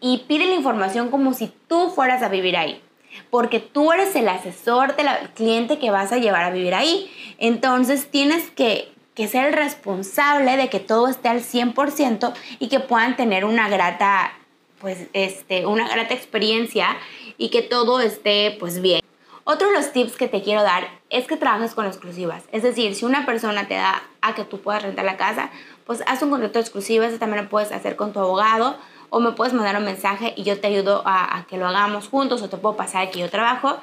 y 0.00 0.24
pide 0.28 0.46
la 0.46 0.54
información 0.54 1.10
como 1.10 1.34
si 1.34 1.52
tú 1.68 1.90
fueras 1.90 2.22
a 2.22 2.28
vivir 2.28 2.56
ahí. 2.56 2.82
Porque 3.30 3.58
tú 3.60 3.92
eres 3.92 4.14
el 4.16 4.28
asesor 4.28 4.96
del 4.96 5.08
cliente 5.34 5.78
que 5.78 5.90
vas 5.90 6.12
a 6.12 6.18
llevar 6.18 6.44
a 6.44 6.50
vivir 6.50 6.74
ahí. 6.74 7.10
Entonces 7.38 8.10
tienes 8.10 8.50
que, 8.50 8.92
ser 9.16 9.46
el 9.46 9.52
responsable 9.52 10.56
de 10.56 10.68
que 10.68 10.78
todo 10.78 11.08
esté 11.08 11.28
al 11.28 11.40
100% 11.40 12.32
y 12.60 12.68
que 12.68 12.78
puedan 12.78 13.16
tener 13.16 13.44
una 13.44 13.68
grata, 13.68 14.32
pues, 14.80 15.08
este, 15.12 15.66
una 15.66 15.88
grata 15.88 16.14
experiencia 16.14 16.96
y 17.36 17.48
que 17.48 17.62
todo 17.62 18.00
esté 18.00 18.56
pues 18.60 18.80
bien. 18.80 19.00
Otro 19.42 19.68
de 19.68 19.74
los 19.74 19.92
tips 19.92 20.16
que 20.16 20.28
te 20.28 20.42
quiero 20.42 20.62
dar 20.62 20.88
es 21.10 21.26
que 21.26 21.36
trabajes 21.36 21.74
con 21.74 21.86
exclusivas. 21.86 22.44
Es 22.52 22.62
decir, 22.62 22.94
si 22.94 23.06
una 23.06 23.24
persona 23.26 23.66
te 23.66 23.74
da 23.74 24.02
a 24.20 24.34
que 24.34 24.44
tú 24.44 24.60
puedas 24.60 24.82
rentar 24.82 25.06
la 25.06 25.16
casa, 25.16 25.50
pues 25.86 26.04
haz 26.06 26.22
un 26.22 26.30
contrato 26.30 26.58
exclusivo. 26.58 27.04
Eso 27.04 27.18
también 27.18 27.44
lo 27.44 27.48
puedes 27.48 27.72
hacer 27.72 27.96
con 27.96 28.12
tu 28.12 28.20
abogado 28.20 28.76
o 29.10 29.20
me 29.20 29.32
puedes 29.32 29.54
mandar 29.54 29.76
un 29.76 29.84
mensaje 29.84 30.34
y 30.36 30.42
yo 30.42 30.60
te 30.60 30.66
ayudo 30.66 31.02
a, 31.04 31.44
que 31.48 31.56
lo 31.56 31.66
hagamos 31.66 32.08
juntos 32.08 32.42
o 32.42 32.48
te 32.48 32.56
puedo 32.56 32.76
pasar 32.76 33.10
que 33.10 33.20
yo 33.20 33.30
trabajo. 33.30 33.78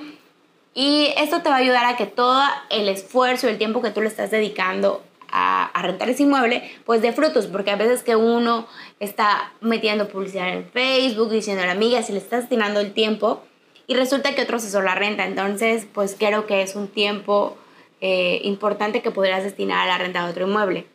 Y 0.74 1.14
esto 1.18 1.42
te 1.42 1.50
va 1.50 1.56
a 1.56 1.60
ayudar 1.60 1.86
a 1.86 1.96
que 1.96 2.06
todo 2.06 2.44
el 2.70 2.90
esfuerzo 2.90 3.48
y 3.48 3.52
el 3.52 3.58
tiempo 3.58 3.82
que 3.82 3.92
tú 3.92 4.02
le 4.02 4.08
estás 4.08 4.32
dedicando 4.32 5.02
a, 5.32 5.72
rentar 5.82 6.10
ese 6.10 6.24
inmueble, 6.24 6.70
pues 6.86 7.02
de 7.02 7.12
frutos, 7.12 7.48
porque 7.48 7.72
a 7.72 7.76
veces 7.76 8.04
que 8.04 8.16
uno 8.16 8.68
está 9.00 9.52
metiendo 9.62 10.08
publicidad 10.08 10.50
en 10.50 10.70
Facebook, 10.70 11.30
diciendo 11.30 11.64
a 11.64 11.66
la 11.66 11.74
amiga, 11.74 12.02
si 12.04 12.14
le 12.14 12.20
estás 12.20 12.42
destinando 12.42 12.80
el 12.80 12.94
tiempo, 12.94 13.44
y 13.88 13.96
resulta 13.96 14.34
que 14.34 14.42
otro 14.42 14.58
asesor 14.58 14.84
la 14.84 14.96
renta. 14.96 15.26
Entonces, 15.26 15.88
pues 15.94 16.16
creo 16.18 16.48
que 16.48 16.62
es 16.62 16.76
un 16.76 16.88
tiempo 16.88 17.58
eh, 18.02 18.42
importante 18.44 19.02
que 19.02 19.12
podrías 19.12 19.44
destinar 19.44 19.88
a 19.88 19.92
la 19.92 19.98
renta 19.98 20.24
de 20.24 20.32
otro 20.32 20.48
inmueble. 20.48 20.88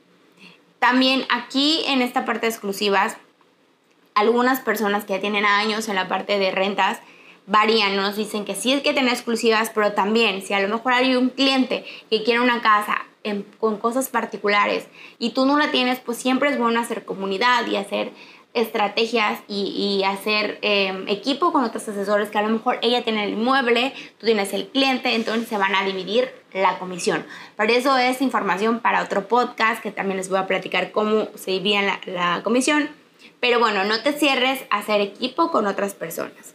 También 0.79 1.25
aquí 1.29 1.85
en 1.87 2.03
esta 2.03 2.25
parte 2.25 2.47
de 2.47 2.53
exclusivas, 2.53 3.17
algunas 4.21 4.61
personas 4.61 5.05
que 5.05 5.15
ya 5.15 5.21
tienen 5.21 5.45
años 5.45 5.89
en 5.89 5.97
la 5.97 6.09
parte 6.09 6.39
de 6.39 6.50
rentas 6.50 7.00
varían, 7.47 7.97
nos 7.97 8.17
dicen 8.17 8.45
que 8.45 8.55
sí 8.55 8.73
es 8.73 8.83
que 8.83 8.93
tener 8.93 9.12
exclusivas, 9.12 9.71
pero 9.75 9.93
también 9.93 10.43
si 10.43 10.55
a 10.55 10.61
lo 10.61 10.69
mejor 10.69 10.93
hay 10.93 11.17
un 11.17 11.31
cliente 11.31 11.85
que 12.09 12.23
quiere 12.23 12.41
una 12.41 12.62
casa 12.62 13.07
con 13.59 13.77
cosas 13.77 14.09
particulares 14.09 14.87
y 15.19 15.31
tú 15.31 15.45
no 15.45 15.59
la 15.59 15.71
tienes, 15.71 16.00
pues 16.00 16.17
siempre 16.19 16.50
es 16.50 16.59
bueno 16.59 16.81
hacer 16.81 17.05
comunidad 17.05 17.67
y 17.67 17.77
hacer 17.77 18.12
estrategias 18.55 19.41
y, 19.47 20.03
hacer 20.05 20.59
em, 20.62 21.07
equipo 21.09 21.53
con 21.53 21.62
otros 21.62 21.89
asesores 21.89 22.31
que 22.31 22.39
a 22.39 22.43
lo 22.43 22.49
mejor 22.49 22.79
ella 22.83 23.05
tiene 23.05 23.25
el 23.25 23.35
inmueble, 23.35 23.93
tú 24.19 24.27
tienes 24.27 24.53
el 24.53 24.69
cliente, 24.69 25.15
entonces 25.15 25.49
se 25.49 25.57
van 25.57 25.75
a 25.75 25.85
dividir 25.85 26.33
la 26.53 26.79
comisión. 26.79 27.25
Pero 27.57 27.73
eso 27.73 27.97
es 27.97 28.21
información 28.23 28.81
para 28.81 29.03
otro 29.03 29.29
podcast 29.29 29.83
que 29.83 29.93
también 29.93 30.17
les 30.17 30.29
voy 30.29 30.39
a 30.39 30.47
platicar 30.47 30.91
cómo 30.91 31.29
se 31.37 31.53
divide 31.53 31.83
la, 31.83 32.00
la 32.07 32.43
comisión. 32.43 32.91
Pero 33.40 33.59
bueno, 33.59 33.85
no 33.85 34.02
te 34.02 34.12
cierres 34.12 34.61
a 34.70 34.78
hacer 34.78 35.00
equipo 35.00 35.50
con 35.50 35.66
otras 35.66 35.94
personas. 35.94 36.54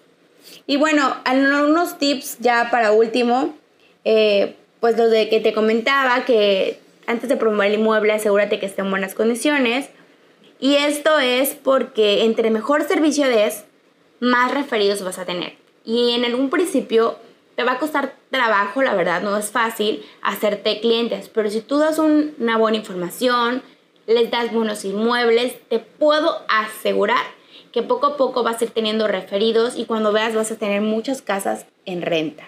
Y 0.67 0.77
bueno, 0.77 1.15
algunos 1.25 1.97
tips 1.97 2.37
ya 2.39 2.69
para 2.71 2.91
último, 2.91 3.55
eh, 4.03 4.55
pues 4.79 4.97
lo 4.97 5.09
de 5.09 5.29
que 5.29 5.39
te 5.39 5.53
comentaba, 5.53 6.25
que 6.25 6.79
antes 7.07 7.29
de 7.29 7.37
promover 7.37 7.67
el 7.67 7.79
inmueble 7.79 8.13
asegúrate 8.13 8.59
que 8.59 8.65
esté 8.65 8.81
en 8.81 8.89
buenas 8.89 9.13
condiciones 9.13 9.89
y 10.59 10.75
esto 10.75 11.19
es 11.19 11.53
porque 11.53 12.23
entre 12.23 12.49
mejor 12.49 12.83
servicio 12.87 13.27
des, 13.27 13.65
más 14.19 14.51
referidos 14.53 15.03
vas 15.03 15.19
a 15.19 15.25
tener. 15.25 15.53
Y 15.83 16.11
en 16.11 16.25
algún 16.25 16.49
principio 16.49 17.17
te 17.55 17.63
va 17.63 17.73
a 17.73 17.79
costar 17.79 18.15
trabajo, 18.31 18.81
la 18.81 18.95
verdad, 18.95 19.21
no 19.21 19.37
es 19.37 19.51
fácil 19.51 20.03
hacerte 20.21 20.79
clientes, 20.81 21.29
pero 21.29 21.49
si 21.49 21.61
tú 21.61 21.77
das 21.77 21.99
una 21.99 22.57
buena 22.57 22.77
información, 22.77 23.61
les 24.07 24.29
das 24.31 24.53
buenos 24.53 24.85
inmuebles, 24.85 25.57
te 25.69 25.79
puedo 25.79 26.41
asegurar 26.47 27.23
que 27.71 27.83
poco 27.83 28.07
a 28.07 28.17
poco 28.17 28.43
vas 28.43 28.61
a 28.61 28.65
ir 28.65 28.71
teniendo 28.71 29.07
referidos 29.07 29.75
y 29.75 29.85
cuando 29.85 30.13
veas 30.13 30.35
vas 30.35 30.51
a 30.51 30.57
tener 30.57 30.81
muchas 30.81 31.21
casas 31.21 31.65
en 31.85 32.01
renta. 32.01 32.45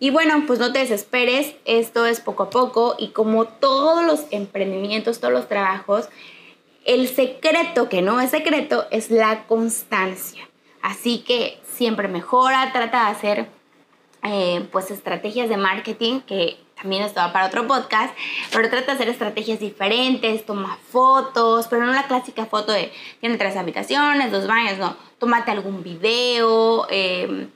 Y 0.00 0.10
bueno, 0.10 0.44
pues 0.46 0.58
no 0.58 0.72
te 0.72 0.78
desesperes, 0.78 1.54
esto 1.66 2.06
es 2.06 2.20
poco 2.20 2.44
a 2.44 2.50
poco 2.50 2.96
y 2.98 3.08
como 3.08 3.44
todos 3.44 4.04
los 4.04 4.24
emprendimientos, 4.30 5.20
todos 5.20 5.32
los 5.32 5.46
trabajos, 5.46 6.08
el 6.86 7.06
secreto, 7.08 7.88
que 7.88 8.00
no 8.00 8.20
es 8.20 8.30
secreto, 8.30 8.86
es 8.90 9.10
la 9.10 9.46
constancia. 9.46 10.48
Así 10.80 11.18
que 11.18 11.60
siempre 11.70 12.08
mejora, 12.08 12.70
trata 12.72 13.04
de 13.04 13.10
hacer 13.10 13.59
eh, 14.22 14.68
pues 14.70 14.90
estrategias 14.90 15.48
de 15.48 15.56
marketing, 15.56 16.20
que 16.20 16.58
también 16.80 17.02
esto 17.02 17.20
va 17.20 17.32
para 17.32 17.46
otro 17.46 17.66
podcast, 17.66 18.14
pero 18.52 18.68
trata 18.70 18.86
de 18.86 18.92
hacer 18.92 19.08
estrategias 19.08 19.60
diferentes, 19.60 20.46
toma 20.46 20.78
fotos, 20.90 21.66
pero 21.68 21.84
no 21.84 21.92
la 21.92 22.06
clásica 22.06 22.46
foto 22.46 22.72
de 22.72 22.92
tiene 23.20 23.36
tres 23.36 23.56
habitaciones, 23.56 24.32
dos 24.32 24.46
baños, 24.46 24.78
no, 24.78 24.96
tómate 25.18 25.50
algún 25.50 25.82
video, 25.82 26.86
em, 26.90 27.50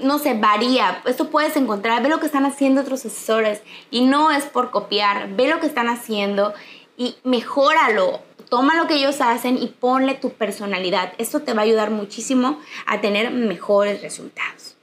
no 0.00 0.18
sé, 0.18 0.34
varía. 0.34 1.02
Esto 1.06 1.30
puedes 1.30 1.56
encontrar, 1.56 2.02
ve 2.02 2.08
lo 2.08 2.20
que 2.20 2.26
están 2.26 2.46
haciendo 2.46 2.82
otros 2.82 3.04
asesores 3.04 3.62
y 3.90 4.02
no 4.02 4.30
es 4.30 4.44
por 4.44 4.70
copiar, 4.70 5.30
ve 5.34 5.48
lo 5.48 5.60
que 5.60 5.66
están 5.66 5.88
haciendo 5.88 6.54
y 6.96 7.16
mejóralo. 7.24 8.20
Toma 8.48 8.76
lo 8.76 8.86
que 8.86 8.94
ellos 8.94 9.20
hacen 9.20 9.58
y 9.58 9.68
ponle 9.68 10.14
tu 10.14 10.30
personalidad. 10.30 11.12
Esto 11.18 11.42
te 11.42 11.52
va 11.52 11.62
a 11.62 11.64
ayudar 11.64 11.90
muchísimo 11.90 12.58
a 12.86 13.00
tener 13.00 13.30
mejores 13.30 14.02
resultados. 14.02 14.76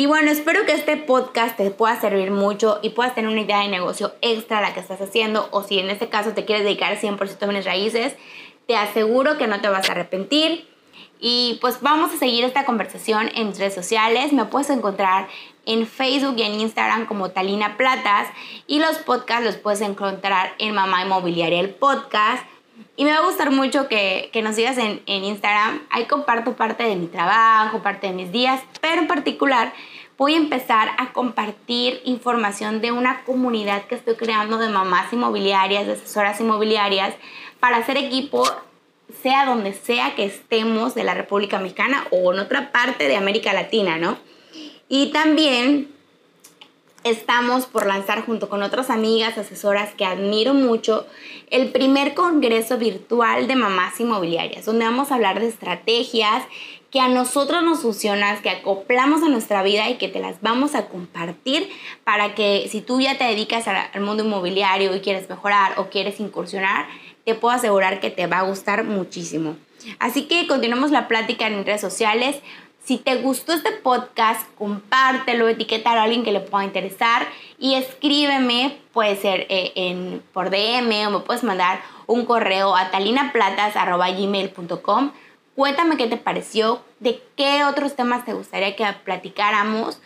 Y 0.00 0.06
bueno, 0.06 0.30
espero 0.30 0.64
que 0.64 0.72
este 0.72 0.96
podcast 0.96 1.58
te 1.58 1.70
pueda 1.70 2.00
servir 2.00 2.30
mucho 2.30 2.78
y 2.80 2.88
puedas 2.88 3.14
tener 3.14 3.30
una 3.30 3.42
idea 3.42 3.60
de 3.60 3.68
negocio 3.68 4.14
extra 4.22 4.56
a 4.56 4.62
la 4.62 4.72
que 4.72 4.80
estás 4.80 4.98
haciendo 4.98 5.46
o 5.50 5.62
si 5.62 5.78
en 5.78 5.90
este 5.90 6.08
caso 6.08 6.32
te 6.32 6.46
quieres 6.46 6.64
dedicar 6.64 6.98
100% 6.98 7.42
a 7.42 7.46
mis 7.48 7.66
raíces, 7.66 8.14
te 8.66 8.76
aseguro 8.76 9.36
que 9.36 9.46
no 9.46 9.60
te 9.60 9.68
vas 9.68 9.90
a 9.90 9.92
arrepentir. 9.92 10.66
Y 11.20 11.58
pues 11.60 11.82
vamos 11.82 12.14
a 12.14 12.16
seguir 12.16 12.44
esta 12.44 12.64
conversación 12.64 13.30
en 13.34 13.54
redes 13.54 13.74
sociales. 13.74 14.32
Me 14.32 14.46
puedes 14.46 14.70
encontrar 14.70 15.28
en 15.66 15.86
Facebook 15.86 16.36
y 16.38 16.44
en 16.44 16.54
Instagram 16.60 17.04
como 17.04 17.32
Talina 17.32 17.76
Platas 17.76 18.28
y 18.66 18.78
los 18.78 18.96
podcasts 19.00 19.44
los 19.44 19.56
puedes 19.56 19.82
encontrar 19.82 20.54
en 20.56 20.74
Mamá 20.74 21.04
Inmobiliaria 21.04 21.60
el 21.60 21.74
podcast. 21.74 22.42
Y 22.96 23.04
me 23.04 23.12
va 23.12 23.18
a 23.18 23.26
gustar 23.26 23.50
mucho 23.50 23.86
que, 23.86 24.30
que 24.32 24.40
nos 24.40 24.56
sigas 24.56 24.78
en, 24.78 25.02
en, 25.04 25.24
Instagram. 25.24 25.82
Ahí 25.90 26.06
comparto 26.06 26.56
parte 26.56 26.84
de 26.84 26.96
mi 26.96 27.06
trabajo, 27.06 27.82
parte 27.82 28.06
de 28.06 28.14
mis 28.14 28.32
días, 28.32 28.62
pero 28.80 29.02
en 29.02 29.06
particular 29.06 29.74
voy 30.20 30.34
a 30.34 30.36
empezar 30.36 30.90
a 30.98 31.14
compartir 31.14 32.02
información 32.04 32.82
de 32.82 32.92
una 32.92 33.24
comunidad 33.24 33.86
que 33.86 33.94
estoy 33.94 34.16
creando 34.16 34.58
de 34.58 34.68
mamás 34.68 35.10
inmobiliarias, 35.14 35.86
de 35.86 35.94
asesoras 35.94 36.38
inmobiliarias, 36.42 37.14
para 37.58 37.78
hacer 37.78 37.96
equipo 37.96 38.44
sea 39.22 39.46
donde 39.46 39.72
sea 39.72 40.14
que 40.14 40.26
estemos 40.26 40.94
de 40.94 41.04
la 41.04 41.14
República 41.14 41.58
Mexicana 41.58 42.06
o 42.10 42.34
en 42.34 42.38
otra 42.38 42.70
parte 42.70 43.08
de 43.08 43.16
América 43.16 43.54
Latina, 43.54 43.96
¿no? 43.96 44.18
Y 44.90 45.10
también 45.10 45.88
estamos 47.02 47.64
por 47.64 47.86
lanzar 47.86 48.26
junto 48.26 48.50
con 48.50 48.62
otras 48.62 48.90
amigas 48.90 49.38
asesoras 49.38 49.94
que 49.94 50.04
admiro 50.04 50.52
mucho 50.52 51.06
el 51.48 51.70
primer 51.72 52.12
congreso 52.12 52.76
virtual 52.76 53.48
de 53.48 53.56
mamás 53.56 53.98
inmobiliarias, 53.98 54.66
donde 54.66 54.84
vamos 54.84 55.10
a 55.10 55.14
hablar 55.14 55.40
de 55.40 55.48
estrategias 55.48 56.44
que 56.90 57.00
a 57.00 57.08
nosotros 57.08 57.62
nos 57.62 57.82
funcionan, 57.82 58.42
que 58.42 58.50
acoplamos 58.50 59.22
a 59.22 59.28
nuestra 59.28 59.62
vida 59.62 59.88
y 59.88 59.96
que 59.96 60.08
te 60.08 60.18
las 60.18 60.40
vamos 60.40 60.74
a 60.74 60.86
compartir 60.86 61.70
para 62.04 62.34
que 62.34 62.68
si 62.70 62.80
tú 62.80 63.00
ya 63.00 63.16
te 63.16 63.24
dedicas 63.24 63.68
al 63.68 64.00
mundo 64.00 64.24
inmobiliario 64.24 64.94
y 64.94 65.00
quieres 65.00 65.28
mejorar 65.28 65.78
o 65.78 65.88
quieres 65.88 66.18
incursionar, 66.18 66.88
te 67.24 67.34
puedo 67.34 67.54
asegurar 67.54 68.00
que 68.00 68.10
te 68.10 68.26
va 68.26 68.38
a 68.38 68.42
gustar 68.42 68.84
muchísimo. 68.84 69.56
Así 69.98 70.24
que 70.24 70.46
continuamos 70.46 70.90
la 70.90 71.08
plática 71.08 71.46
en 71.46 71.64
redes 71.64 71.80
sociales. 71.80 72.40
Si 72.84 72.98
te 72.98 73.16
gustó 73.16 73.52
este 73.52 73.72
podcast, 73.72 74.46
compártelo, 74.56 75.48
etiquétalo 75.48 76.00
a 76.00 76.04
alguien 76.04 76.24
que 76.24 76.32
le 76.32 76.40
pueda 76.40 76.64
interesar 76.64 77.28
y 77.58 77.74
escríbeme, 77.74 78.78
puede 78.92 79.16
ser 79.16 79.46
eh, 79.48 79.72
en, 79.76 80.22
por 80.32 80.50
DM 80.50 81.06
o 81.06 81.10
me 81.10 81.20
puedes 81.20 81.44
mandar 81.44 81.82
un 82.06 82.24
correo 82.24 82.74
a 82.74 82.90
talinaplatas.gmail.com. 82.90 85.12
Cuéntame 85.60 85.98
qué 85.98 86.06
te 86.06 86.16
pareció, 86.16 86.80
de 87.00 87.22
qué 87.36 87.64
otros 87.64 87.94
temas 87.94 88.24
te 88.24 88.32
gustaría 88.32 88.76
que 88.76 88.86
platicáramos. 89.04 90.00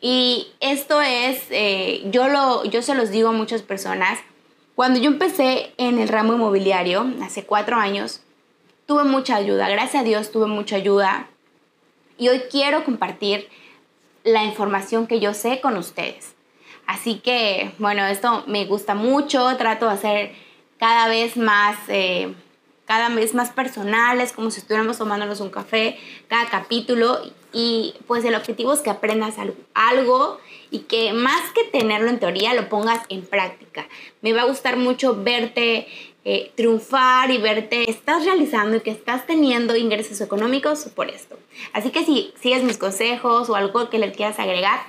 Y 0.00 0.46
esto 0.60 1.02
es, 1.02 1.46
eh, 1.50 2.02
yo, 2.12 2.28
lo, 2.28 2.64
yo 2.66 2.80
se 2.80 2.94
los 2.94 3.10
digo 3.10 3.30
a 3.30 3.32
muchas 3.32 3.62
personas, 3.62 4.20
cuando 4.76 5.00
yo 5.00 5.08
empecé 5.08 5.74
en 5.78 5.98
el 5.98 6.06
ramo 6.06 6.34
inmobiliario, 6.34 7.12
hace 7.24 7.44
cuatro 7.44 7.74
años, 7.74 8.20
tuve 8.86 9.02
mucha 9.02 9.34
ayuda, 9.34 9.68
gracias 9.68 10.02
a 10.02 10.04
Dios 10.04 10.30
tuve 10.30 10.46
mucha 10.46 10.76
ayuda 10.76 11.26
y 12.16 12.28
hoy 12.28 12.42
quiero 12.48 12.84
compartir 12.84 13.48
la 14.22 14.44
información 14.44 15.08
que 15.08 15.18
yo 15.18 15.34
sé 15.34 15.60
con 15.60 15.76
ustedes. 15.76 16.36
Así 16.86 17.16
que, 17.16 17.72
bueno, 17.78 18.06
esto 18.06 18.44
me 18.46 18.64
gusta 18.64 18.94
mucho, 18.94 19.56
trato 19.56 19.86
de 19.86 19.92
hacer 19.92 20.32
cada 20.78 21.08
vez 21.08 21.36
más, 21.36 21.76
eh, 21.88 22.32
cada 22.90 23.08
vez 23.10 23.34
más 23.34 23.50
personales, 23.50 24.32
como 24.32 24.50
si 24.50 24.58
estuviéramos 24.58 24.98
tomándonos 24.98 25.38
un 25.38 25.50
café, 25.50 25.96
cada 26.26 26.50
capítulo. 26.50 27.20
Y 27.52 27.94
pues 28.08 28.24
el 28.24 28.34
objetivo 28.34 28.72
es 28.72 28.80
que 28.80 28.90
aprendas 28.90 29.36
algo 29.74 30.40
y 30.72 30.80
que 30.80 31.12
más 31.12 31.52
que 31.52 31.62
tenerlo 31.62 32.08
en 32.08 32.18
teoría, 32.18 32.52
lo 32.52 32.68
pongas 32.68 32.98
en 33.08 33.22
práctica. 33.22 33.86
Me 34.22 34.32
va 34.32 34.42
a 34.42 34.46
gustar 34.46 34.76
mucho 34.76 35.14
verte 35.22 35.86
eh, 36.24 36.50
triunfar 36.56 37.30
y 37.30 37.38
verte 37.38 37.84
que 37.84 37.92
estás 37.92 38.24
realizando 38.24 38.78
y 38.78 38.80
que 38.80 38.90
estás 38.90 39.24
teniendo 39.24 39.76
ingresos 39.76 40.20
económicos 40.20 40.86
por 40.86 41.10
esto. 41.10 41.38
Así 41.72 41.90
que 41.90 42.04
si 42.04 42.34
sigues 42.40 42.64
mis 42.64 42.76
consejos 42.76 43.48
o 43.50 43.54
algo 43.54 43.88
que 43.88 44.00
les 44.00 44.16
quieras 44.16 44.40
agregar, 44.40 44.80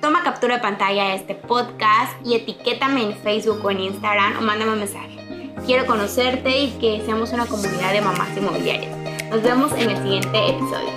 toma 0.00 0.24
captura 0.24 0.56
de 0.56 0.62
pantalla 0.62 1.10
de 1.10 1.14
este 1.14 1.36
podcast 1.36 2.14
y 2.26 2.34
etiquétame 2.34 3.04
en 3.04 3.16
Facebook 3.16 3.64
o 3.64 3.70
en 3.70 3.82
Instagram 3.82 4.38
o 4.38 4.40
mándame 4.40 4.72
un 4.72 4.80
mensaje. 4.80 5.23
Quiero 5.66 5.86
conocerte 5.86 6.58
y 6.58 6.78
que 6.78 7.02
seamos 7.06 7.32
una 7.32 7.46
comunidad 7.46 7.94
de 7.94 8.02
mamás 8.02 8.36
inmobiliarias. 8.36 8.94
Nos 9.30 9.42
vemos 9.42 9.72
en 9.72 9.88
el 9.88 9.96
siguiente 9.96 10.50
episodio. 10.50 10.90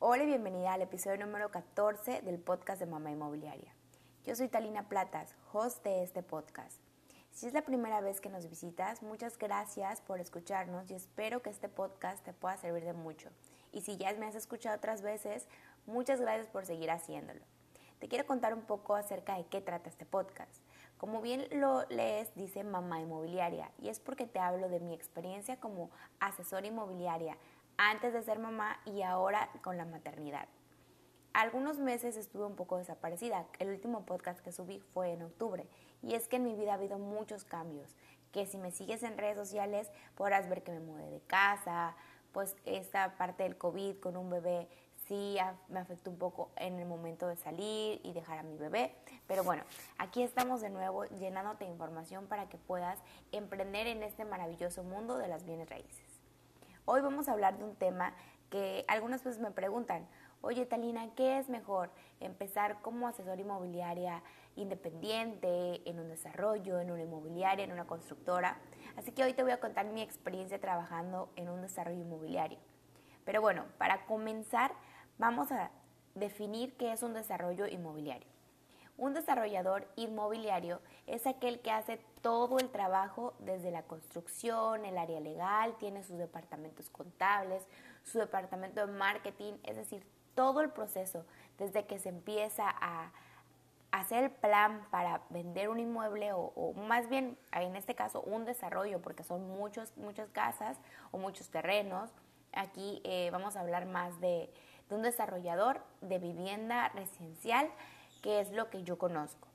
Hola 0.00 0.24
y 0.24 0.26
bienvenida 0.26 0.72
al 0.72 0.82
episodio 0.82 1.24
número 1.24 1.52
14 1.52 2.22
del 2.22 2.40
podcast 2.40 2.80
de 2.80 2.86
Mamá 2.86 3.12
Inmobiliaria. 3.12 3.72
Yo 4.24 4.34
soy 4.34 4.48
Talina 4.48 4.88
Platas, 4.88 5.36
host 5.52 5.84
de 5.84 6.02
este 6.02 6.24
podcast. 6.24 6.80
Si 7.30 7.46
es 7.46 7.52
la 7.52 7.62
primera 7.62 8.00
vez 8.00 8.20
que 8.20 8.30
nos 8.30 8.50
visitas, 8.50 9.00
muchas 9.04 9.38
gracias 9.38 10.00
por 10.00 10.18
escucharnos 10.18 10.90
y 10.90 10.94
espero 10.94 11.40
que 11.40 11.50
este 11.50 11.68
podcast 11.68 12.24
te 12.24 12.32
pueda 12.32 12.56
servir 12.56 12.84
de 12.84 12.94
mucho. 12.94 13.30
Y 13.72 13.82
si 13.82 13.96
ya 13.96 14.12
me 14.14 14.26
has 14.26 14.34
escuchado 14.34 14.76
otras 14.76 15.02
veces, 15.02 15.46
muchas 15.86 16.20
gracias 16.20 16.48
por 16.48 16.66
seguir 16.66 16.90
haciéndolo. 16.90 17.40
Te 17.98 18.08
quiero 18.08 18.26
contar 18.26 18.54
un 18.54 18.62
poco 18.62 18.94
acerca 18.94 19.36
de 19.36 19.44
qué 19.44 19.60
trata 19.60 19.90
este 19.90 20.06
podcast. 20.06 20.62
Como 20.96 21.20
bien 21.20 21.46
lo 21.52 21.84
lees, 21.88 22.34
dice 22.34 22.64
mamá 22.64 23.00
inmobiliaria 23.00 23.70
y 23.78 23.88
es 23.88 24.00
porque 24.00 24.26
te 24.26 24.38
hablo 24.38 24.68
de 24.68 24.80
mi 24.80 24.94
experiencia 24.94 25.58
como 25.58 25.90
asesora 26.18 26.66
inmobiliaria 26.66 27.36
antes 27.76 28.12
de 28.12 28.22
ser 28.22 28.38
mamá 28.38 28.78
y 28.84 29.02
ahora 29.02 29.50
con 29.62 29.76
la 29.76 29.84
maternidad. 29.84 30.48
Algunos 31.32 31.78
meses 31.78 32.16
estuve 32.16 32.44
un 32.44 32.56
poco 32.56 32.76
desaparecida. 32.76 33.46
El 33.58 33.68
último 33.68 34.04
podcast 34.04 34.40
que 34.40 34.50
subí 34.50 34.80
fue 34.92 35.12
en 35.12 35.22
octubre 35.22 35.66
y 36.02 36.14
es 36.14 36.26
que 36.26 36.36
en 36.36 36.44
mi 36.44 36.54
vida 36.54 36.72
ha 36.72 36.74
habido 36.74 36.98
muchos 36.98 37.44
cambios, 37.44 37.94
que 38.32 38.46
si 38.46 38.58
me 38.58 38.72
sigues 38.72 39.02
en 39.02 39.16
redes 39.16 39.36
sociales 39.36 39.90
podrás 40.16 40.48
ver 40.48 40.62
que 40.62 40.72
me 40.72 40.80
mudé 40.80 41.08
de 41.10 41.20
casa, 41.20 41.96
pues 42.32 42.56
esta 42.64 43.16
parte 43.16 43.42
del 43.42 43.56
COVID 43.56 43.96
con 43.98 44.16
un 44.16 44.30
bebé 44.30 44.68
sí 45.06 45.36
me 45.68 45.80
afectó 45.80 46.10
un 46.10 46.18
poco 46.18 46.50
en 46.56 46.78
el 46.78 46.86
momento 46.86 47.26
de 47.26 47.36
salir 47.36 48.00
y 48.04 48.12
dejar 48.12 48.38
a 48.38 48.42
mi 48.42 48.56
bebé. 48.56 48.94
Pero 49.26 49.42
bueno, 49.42 49.64
aquí 49.98 50.22
estamos 50.22 50.60
de 50.60 50.70
nuevo 50.70 51.04
llenándote 51.06 51.64
de 51.64 51.70
información 51.70 52.26
para 52.26 52.48
que 52.48 52.58
puedas 52.58 52.98
emprender 53.32 53.88
en 53.88 54.04
este 54.04 54.24
maravilloso 54.24 54.84
mundo 54.84 55.18
de 55.18 55.26
las 55.26 55.44
bienes 55.44 55.68
raíces. 55.68 56.20
Hoy 56.84 57.00
vamos 57.00 57.28
a 57.28 57.32
hablar 57.32 57.58
de 57.58 57.64
un 57.64 57.74
tema 57.74 58.14
que 58.50 58.84
algunas 58.88 59.24
veces 59.24 59.40
me 59.40 59.50
preguntan, 59.50 60.06
oye 60.42 60.64
Talina, 60.66 61.12
¿qué 61.14 61.38
es 61.38 61.48
mejor? 61.48 61.90
¿Empezar 62.20 62.80
como 62.80 63.08
asesor 63.08 63.40
inmobiliaria 63.40 64.22
independiente, 64.56 65.88
en 65.88 65.98
un 65.98 66.08
desarrollo, 66.08 66.80
en 66.80 66.90
una 66.90 67.02
inmobiliaria, 67.02 67.64
en 67.64 67.72
una 67.72 67.86
constructora? 67.86 68.58
Así 68.96 69.12
que 69.12 69.24
hoy 69.24 69.32
te 69.32 69.42
voy 69.42 69.52
a 69.52 69.60
contar 69.60 69.86
mi 69.86 70.02
experiencia 70.02 70.60
trabajando 70.60 71.30
en 71.36 71.48
un 71.48 71.62
desarrollo 71.62 72.00
inmobiliario. 72.00 72.58
Pero 73.24 73.40
bueno, 73.40 73.64
para 73.78 74.06
comenzar, 74.06 74.72
Vamos 75.20 75.52
a 75.52 75.70
definir 76.14 76.78
qué 76.78 76.92
es 76.92 77.02
un 77.02 77.12
desarrollo 77.12 77.66
inmobiliario. 77.66 78.26
Un 78.96 79.12
desarrollador 79.12 79.86
inmobiliario 79.96 80.80
es 81.06 81.26
aquel 81.26 81.60
que 81.60 81.70
hace 81.70 81.98
todo 82.22 82.58
el 82.58 82.70
trabajo 82.70 83.34
desde 83.38 83.70
la 83.70 83.82
construcción, 83.82 84.86
el 84.86 84.96
área 84.96 85.20
legal, 85.20 85.76
tiene 85.76 86.04
sus 86.04 86.16
departamentos 86.16 86.88
contables, 86.88 87.68
su 88.02 88.18
departamento 88.18 88.86
de 88.86 88.90
marketing, 88.94 89.52
es 89.64 89.76
decir, 89.76 90.06
todo 90.34 90.62
el 90.62 90.70
proceso 90.70 91.26
desde 91.58 91.84
que 91.84 91.98
se 91.98 92.08
empieza 92.08 92.64
a 92.80 93.12
hacer 93.92 94.24
el 94.24 94.30
plan 94.30 94.86
para 94.90 95.22
vender 95.30 95.68
un 95.68 95.80
inmueble 95.80 96.32
o, 96.32 96.72
más 96.74 97.08
bien 97.08 97.36
en 97.52 97.76
este 97.76 97.94
caso 97.94 98.22
un 98.22 98.44
desarrollo 98.44 99.00
porque 99.02 99.24
son 99.24 99.48
muchos, 99.48 99.96
muchas 99.96 100.28
casas 100.30 100.78
o 101.10 101.18
muchos 101.18 101.50
terrenos. 101.50 102.10
Aquí 102.52 103.00
eh, 103.04 103.30
vamos 103.32 103.56
a 103.56 103.60
hablar 103.60 103.86
más 103.86 104.20
de, 104.20 104.52
de 104.88 104.94
un 104.96 105.02
desarrollador 105.02 105.82
de 106.00 106.18
vivienda 106.18 106.88
residencial, 106.90 107.70
que 108.22 108.40
es 108.40 108.50
lo 108.52 108.70
que 108.70 108.82
yo 108.82 108.98
conozco. 108.98 109.48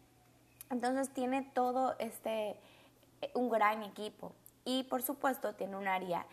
Entonces 0.71 1.13
tiene 1.13 1.43
todo 1.53 1.95
este, 1.99 2.57
eh, 3.21 3.31
un 3.35 3.49
gran 3.49 3.83
equipo 3.83 4.33
y 4.63 4.83
por 4.83 5.01
supuesto 5.01 5.53
tiene 5.55 5.77
un 5.77 5.87
área 5.87 6.25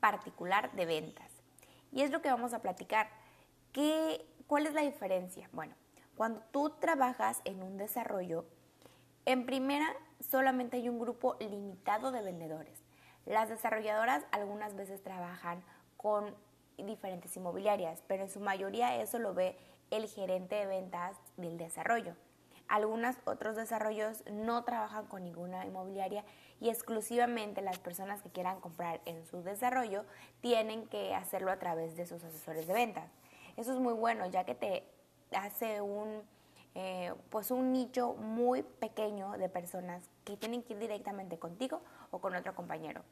particular 0.00 0.72
de 0.72 0.86
ventas. 0.86 1.30
Y 1.92 2.02
es 2.02 2.10
lo 2.10 2.20
que 2.20 2.28
vamos 2.28 2.52
a 2.52 2.60
platicar. 2.60 3.08
¿Qué, 3.72 4.26
¿Cuál 4.46 4.66
es 4.66 4.74
la 4.74 4.82
diferencia? 4.82 5.48
Bueno, 5.52 5.74
cuando 6.16 6.40
tú 6.50 6.70
trabajas 6.70 7.42
en 7.44 7.62
un 7.62 7.76
desarrollo, 7.76 8.46
en 9.26 9.44
primera 9.44 9.86
solamente 10.20 10.78
hay 10.78 10.88
un 10.88 10.98
grupo 10.98 11.36
limitado 11.40 12.10
de 12.10 12.22
vendedores. 12.22 12.82
Las 13.26 13.48
desarrolladoras 13.48 14.24
algunas 14.30 14.74
veces 14.76 15.02
trabajan 15.02 15.62
con 15.96 16.34
diferentes 16.78 17.36
inmobiliarias, 17.36 18.02
pero 18.06 18.22
en 18.22 18.30
su 18.30 18.40
mayoría 18.40 19.00
eso 19.00 19.18
lo 19.18 19.34
ve 19.34 19.56
el 19.90 20.06
gerente 20.08 20.56
de 20.56 20.66
ventas 20.66 21.16
del 21.36 21.58
desarrollo. 21.58 22.14
Algunos 22.68 23.16
otros 23.24 23.54
desarrollos 23.54 24.24
no 24.30 24.64
trabajan 24.64 25.06
con 25.06 25.22
ninguna 25.22 25.64
inmobiliaria 25.66 26.24
y 26.60 26.68
exclusivamente 26.68 27.62
las 27.62 27.78
personas 27.78 28.22
que 28.22 28.30
quieran 28.30 28.60
comprar 28.60 29.00
en 29.04 29.24
su 29.26 29.42
desarrollo 29.42 30.04
tienen 30.40 30.88
que 30.88 31.14
hacerlo 31.14 31.52
a 31.52 31.58
través 31.58 31.96
de 31.96 32.06
sus 32.06 32.24
asesores 32.24 32.66
de 32.66 32.74
ventas. 32.74 33.10
Eso 33.56 33.72
es 33.72 33.78
muy 33.78 33.94
bueno 33.94 34.26
ya 34.26 34.44
que 34.44 34.54
te 34.54 34.84
hace 35.36 35.80
un, 35.80 36.22
eh, 36.74 37.14
pues 37.30 37.50
un 37.50 37.72
nicho 37.72 38.14
muy 38.14 38.62
pequeño 38.62 39.32
de 39.32 39.48
personas 39.48 40.10
que 40.24 40.36
tienen 40.36 40.62
que 40.62 40.74
ir 40.74 40.78
directamente 40.78 41.38
contigo 41.38 41.80
o 42.10 42.20
con 42.20 42.34
otro 42.34 42.54
compañero. 42.54 43.02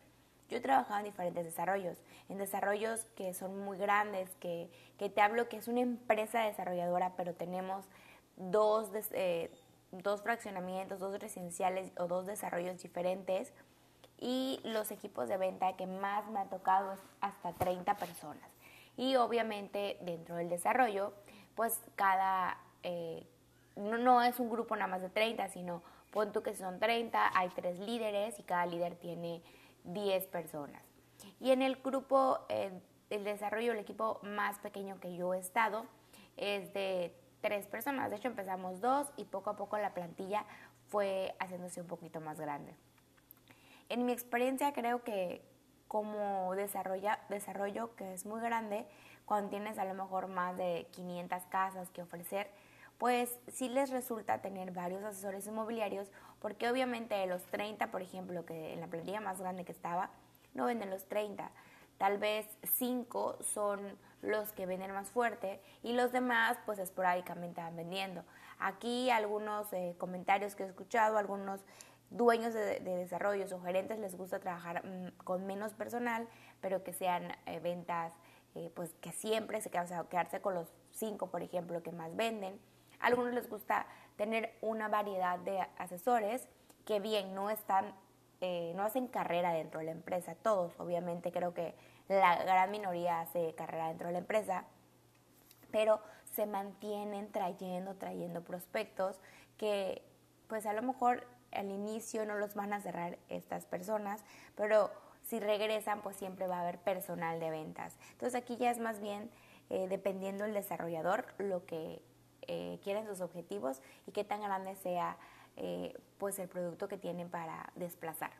Yo 0.49 0.59
he 0.59 0.61
trabajado 0.61 1.01
en 1.01 1.07
diferentes 1.07 1.45
desarrollos, 1.45 1.97
en 2.29 2.39
desarrollos 2.39 3.07
que 3.17 3.33
son 3.33 3.65
muy 3.65 3.79
grandes, 3.79 4.31
que, 4.37 4.71
te 4.99 5.21
hablo 5.21 5.49
que 5.49 5.57
es 5.57 5.69
una 5.69 5.81
empresa 5.81 6.43
desarrolladora, 6.43 7.15
pero 7.17 7.35
tenemos 7.35 7.87
dos, 8.37 8.91
eh, 9.13 9.51
dos 9.91 10.23
fraccionamientos, 10.23 11.01
dos 11.01 11.19
residenciales 11.19 11.91
o 11.99 12.07
dos 12.07 12.27
desarrollos 12.27 12.83
diferentes. 12.83 13.53
Y 14.19 14.61
los 14.65 14.91
equipos 14.91 15.29
de 15.29 15.39
venta 15.39 15.77
que 15.77 15.87
más 15.87 16.29
me 16.31 16.41
ha 16.41 16.45
tocado 16.45 16.93
es 16.93 17.01
hasta 17.21 17.53
30 17.53 17.97
personas. 17.97 18.49
Y 18.97 19.17
obviamente 19.17 19.99
dentro 20.03 20.37
del 20.37 20.49
desarrollo, 20.49 21.13
pues 21.55 21.81
cada, 21.97 22.59
eh, 22.83 23.27
no, 23.77 24.23
es 24.23 24.41
un 24.41 24.51
grupo 24.51 24.77
nada 24.77 24.89
más 24.89 25.03
de 25.03 25.11
30, 25.11 25.49
sino 25.49 25.83
pon 26.11 26.33
tú 26.33 26.43
que 26.43 26.55
son 26.55 26.79
30, 26.79 27.33
hay 27.35 27.49
tres 27.51 27.79
líderes 27.79 28.39
y 28.39 28.43
cada 28.43 28.67
líder 28.67 28.97
tiene 28.97 29.43
10 29.85 30.27
personas. 30.27 30.83
Y 31.41 31.51
en 31.51 31.63
el 31.63 31.77
grupo, 31.77 32.41
el 32.49 33.25
desarrollo, 33.25 33.73
el 33.73 33.79
equipo 33.79 34.21
más 34.23 34.59
pequeño 34.59 35.01
que 35.01 35.15
yo 35.17 35.35
he 35.35 35.39
estado 35.39 35.87
es 36.37 36.73
de 36.75 37.15
tres 37.41 37.67
personas. 37.67 38.11
De 38.11 38.17
hecho, 38.17 38.29
empezamos 38.29 38.81
dos 38.81 39.09
y 39.17 39.25
poco 39.25 39.51
a 39.51 39.57
poco 39.57 39.79
la 39.79 39.95
plantilla 39.95 40.45
fue 40.89 41.35
haciéndose 41.39 41.81
un 41.81 41.87
poquito 41.87 42.21
más 42.21 42.41
grande. 42.41 42.75
En 43.89 44.07
mi 44.07 44.13
experiencia 44.13 44.73
creo 44.73 45.03
que 45.05 45.43
como 45.89 46.55
desarrollo 46.55 47.95
que 47.97 48.15
es 48.15 48.27
muy 48.27 48.41
grande, 48.41 48.87
cuando 49.27 49.51
tienes 49.51 49.79
a 49.79 49.85
lo 49.85 49.95
mejor 49.95 50.29
más 50.29 50.57
de 50.57 50.87
500 50.93 51.43
casas 51.47 51.91
que 51.91 52.03
ofrecer, 52.03 52.51
pues 52.99 53.39
sí 53.49 53.69
les 53.69 53.91
resulta 53.91 54.41
tener 54.41 54.71
varios 54.71 55.03
asesores 55.03 55.47
inmobiliarios 55.47 56.11
porque 56.41 56.71
obviamente 56.71 57.15
de 57.15 57.27
los 57.27 57.43
30, 57.47 57.91
por 57.91 58.03
ejemplo, 58.03 58.45
que 58.45 58.73
en 58.73 58.81
la 58.81 58.87
plantilla 58.87 59.21
más 59.21 59.41
grande 59.41 59.65
que 59.65 59.73
estaba, 59.73 60.11
no 60.53 60.67
venden 60.67 60.91
los 60.91 61.07
30. 61.07 61.51
Tal 61.99 62.19
vez 62.19 62.47
5 62.63 63.39
son 63.41 63.81
los 64.23 64.53
que 64.53 64.67
venden 64.67 64.93
más 64.93 65.11
fuerte 65.11 65.61
y 65.83 65.93
los 65.93 66.13
demás 66.13 66.59
pues 66.67 66.79
esporádicamente 66.79 67.61
van 67.61 67.77
vendiendo. 67.77 68.25
Aquí 68.59 69.11
algunos 69.11 69.73
eh, 69.73 69.95
comentarios 69.99 70.55
que 70.55 70.65
he 70.65 70.67
escuchado, 70.67 71.19
algunos 71.19 71.61
dueños 72.11 72.55
de, 72.55 72.81
desarrollos 72.81 73.53
o 73.53 73.61
gerentes 73.61 73.99
les 73.99 74.17
gusta 74.17 74.39
trabajar 74.39 74.85
mm, 74.85 75.25
con 75.25 75.47
menos 75.47 75.73
personal, 75.75 76.29
pero 76.61 76.83
que 76.85 76.93
sean 76.93 77.37
eh, 77.47 77.61
ventas 77.61 78.13
eh, 78.55 78.71
pues 78.75 78.95
que 79.01 79.13
siempre 79.13 79.61
se 79.61 79.71
quedan, 79.71 79.85
o 79.85 79.89
sea, 79.89 80.05
quedarse 80.05 80.41
con 80.41 80.55
los 80.55 80.69
5, 80.93 81.29
por 81.31 81.43
ejemplo, 81.43 81.83
que 81.83 81.93
más 81.93 82.15
venden 82.15 82.61
a 83.05 83.09
algunos 83.09 83.35
les 83.35 83.49
gusta 83.51 83.87
tener 84.17 84.57
una 84.63 84.89
variedad 84.89 85.39
de 85.39 85.61
asesores 85.77 86.49
que 86.87 87.01
bien 87.01 87.35
no 87.35 87.51
están, 87.51 87.95
eh, 88.41 88.73
no 88.77 88.83
hacen 88.83 89.09
carrera 89.09 89.53
dentro 89.53 89.81
de 89.81 89.87
la 89.87 89.93
empresa. 89.93 90.35
Todos, 90.37 90.73
obviamente, 90.79 91.31
creo 91.31 91.53
que 91.53 91.75
la 92.09 92.43
gran 92.45 92.71
minoría 92.71 93.21
hace 93.21 93.55
carrera 93.55 93.89
dentro 93.89 94.07
de 94.07 94.15
la 94.15 94.19
empresa, 94.21 94.65
pero 95.71 96.01
se 96.33 96.47
mantienen 96.47 97.31
trayendo, 97.31 97.95
trayendo 97.97 98.43
prospectos 98.43 99.21
que 99.59 100.03
pues 100.49 100.65
a 100.67 100.73
lo 100.73 100.83
mejor 100.83 101.27
al 101.53 101.71
inicio 101.71 102.25
no 102.27 102.37
los 102.37 102.55
van 102.55 102.73
a 102.73 102.81
cerrar 102.81 103.19
estas 103.29 103.67
personas, 103.67 104.25
pero 104.57 104.91
si 105.25 105.41
regresan 105.41 106.03
pues 106.03 106.17
siempre 106.17 106.47
va 106.47 106.59
a 106.59 106.61
haber 106.63 106.79
personal 106.79 107.41
de 107.41 107.51
ventas. 107.51 107.97
Entonces 108.13 108.35
aquí 108.35 108.57
ya 108.57 108.71
es 108.71 108.79
más 108.79 109.01
bien 109.01 109.31
eh, 109.71 109.87
dependiendo 109.89 110.45
del 110.45 110.55
desarrollador 110.55 111.27
lo 111.39 111.65
que 111.65 112.03
eh, 112.43 112.79
quieren 112.85 113.07
sus 113.07 113.21
objetivos 113.21 113.81
y 114.07 114.13
qué 114.13 114.23
tan 114.23 114.43
grande 114.43 114.77
sea 114.77 115.17
eh, 115.57 115.97
pues 116.19 116.39
el 116.39 116.49
producto 116.49 116.89
que 116.89 116.99
tienen 116.99 117.31
para 117.31 117.73
desplazar. 117.75 118.33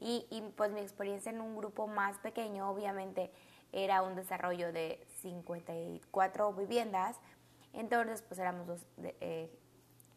Y, 0.00 0.26
y, 0.30 0.42
pues 0.56 0.72
mi 0.72 0.80
experiencia 0.80 1.30
en 1.30 1.40
un 1.40 1.56
grupo 1.56 1.86
más 1.86 2.18
pequeño 2.18 2.68
obviamente 2.68 3.30
era 3.72 4.02
un 4.02 4.14
desarrollo 4.14 4.72
de 4.72 5.02
54 5.22 6.52
viviendas, 6.52 7.16
entonces 7.72 8.22
pues 8.22 8.38
éramos 8.38 8.66
dos, 8.66 8.86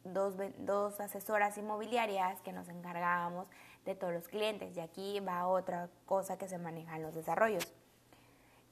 dos, 0.04 0.36
dos 0.58 1.00
asesoras 1.00 1.58
inmobiliarias 1.58 2.42
que 2.42 2.52
nos 2.52 2.68
encargábamos 2.68 3.48
de 3.90 3.96
todos 3.96 4.14
los 4.14 4.28
clientes 4.28 4.78
y 4.78 4.80
aquí 4.80 5.20
va 5.20 5.48
otra 5.48 5.90
cosa 6.06 6.38
que 6.38 6.48
se 6.48 6.58
maneja 6.58 6.96
en 6.96 7.02
los 7.02 7.16
desarrollos. 7.16 7.68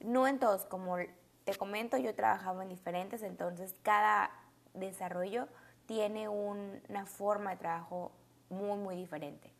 No 0.00 0.28
en 0.28 0.38
todos, 0.38 0.64
como 0.64 0.96
te 1.44 1.56
comento, 1.56 1.96
yo 1.96 2.10
he 2.10 2.14
trabajado 2.14 2.62
en 2.62 2.68
diferentes, 2.68 3.22
entonces 3.22 3.74
cada 3.82 4.30
desarrollo 4.74 5.48
tiene 5.86 6.28
una 6.28 7.04
forma 7.06 7.50
de 7.50 7.56
trabajo 7.56 8.12
muy, 8.48 8.78
muy 8.78 8.94
diferente. 8.94 9.52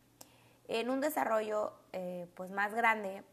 En 0.68 0.90
un 0.90 1.00
desarrollo 1.00 1.72
eh, 1.92 2.28
pues 2.36 2.52
más 2.52 2.72
grande, 2.72 3.24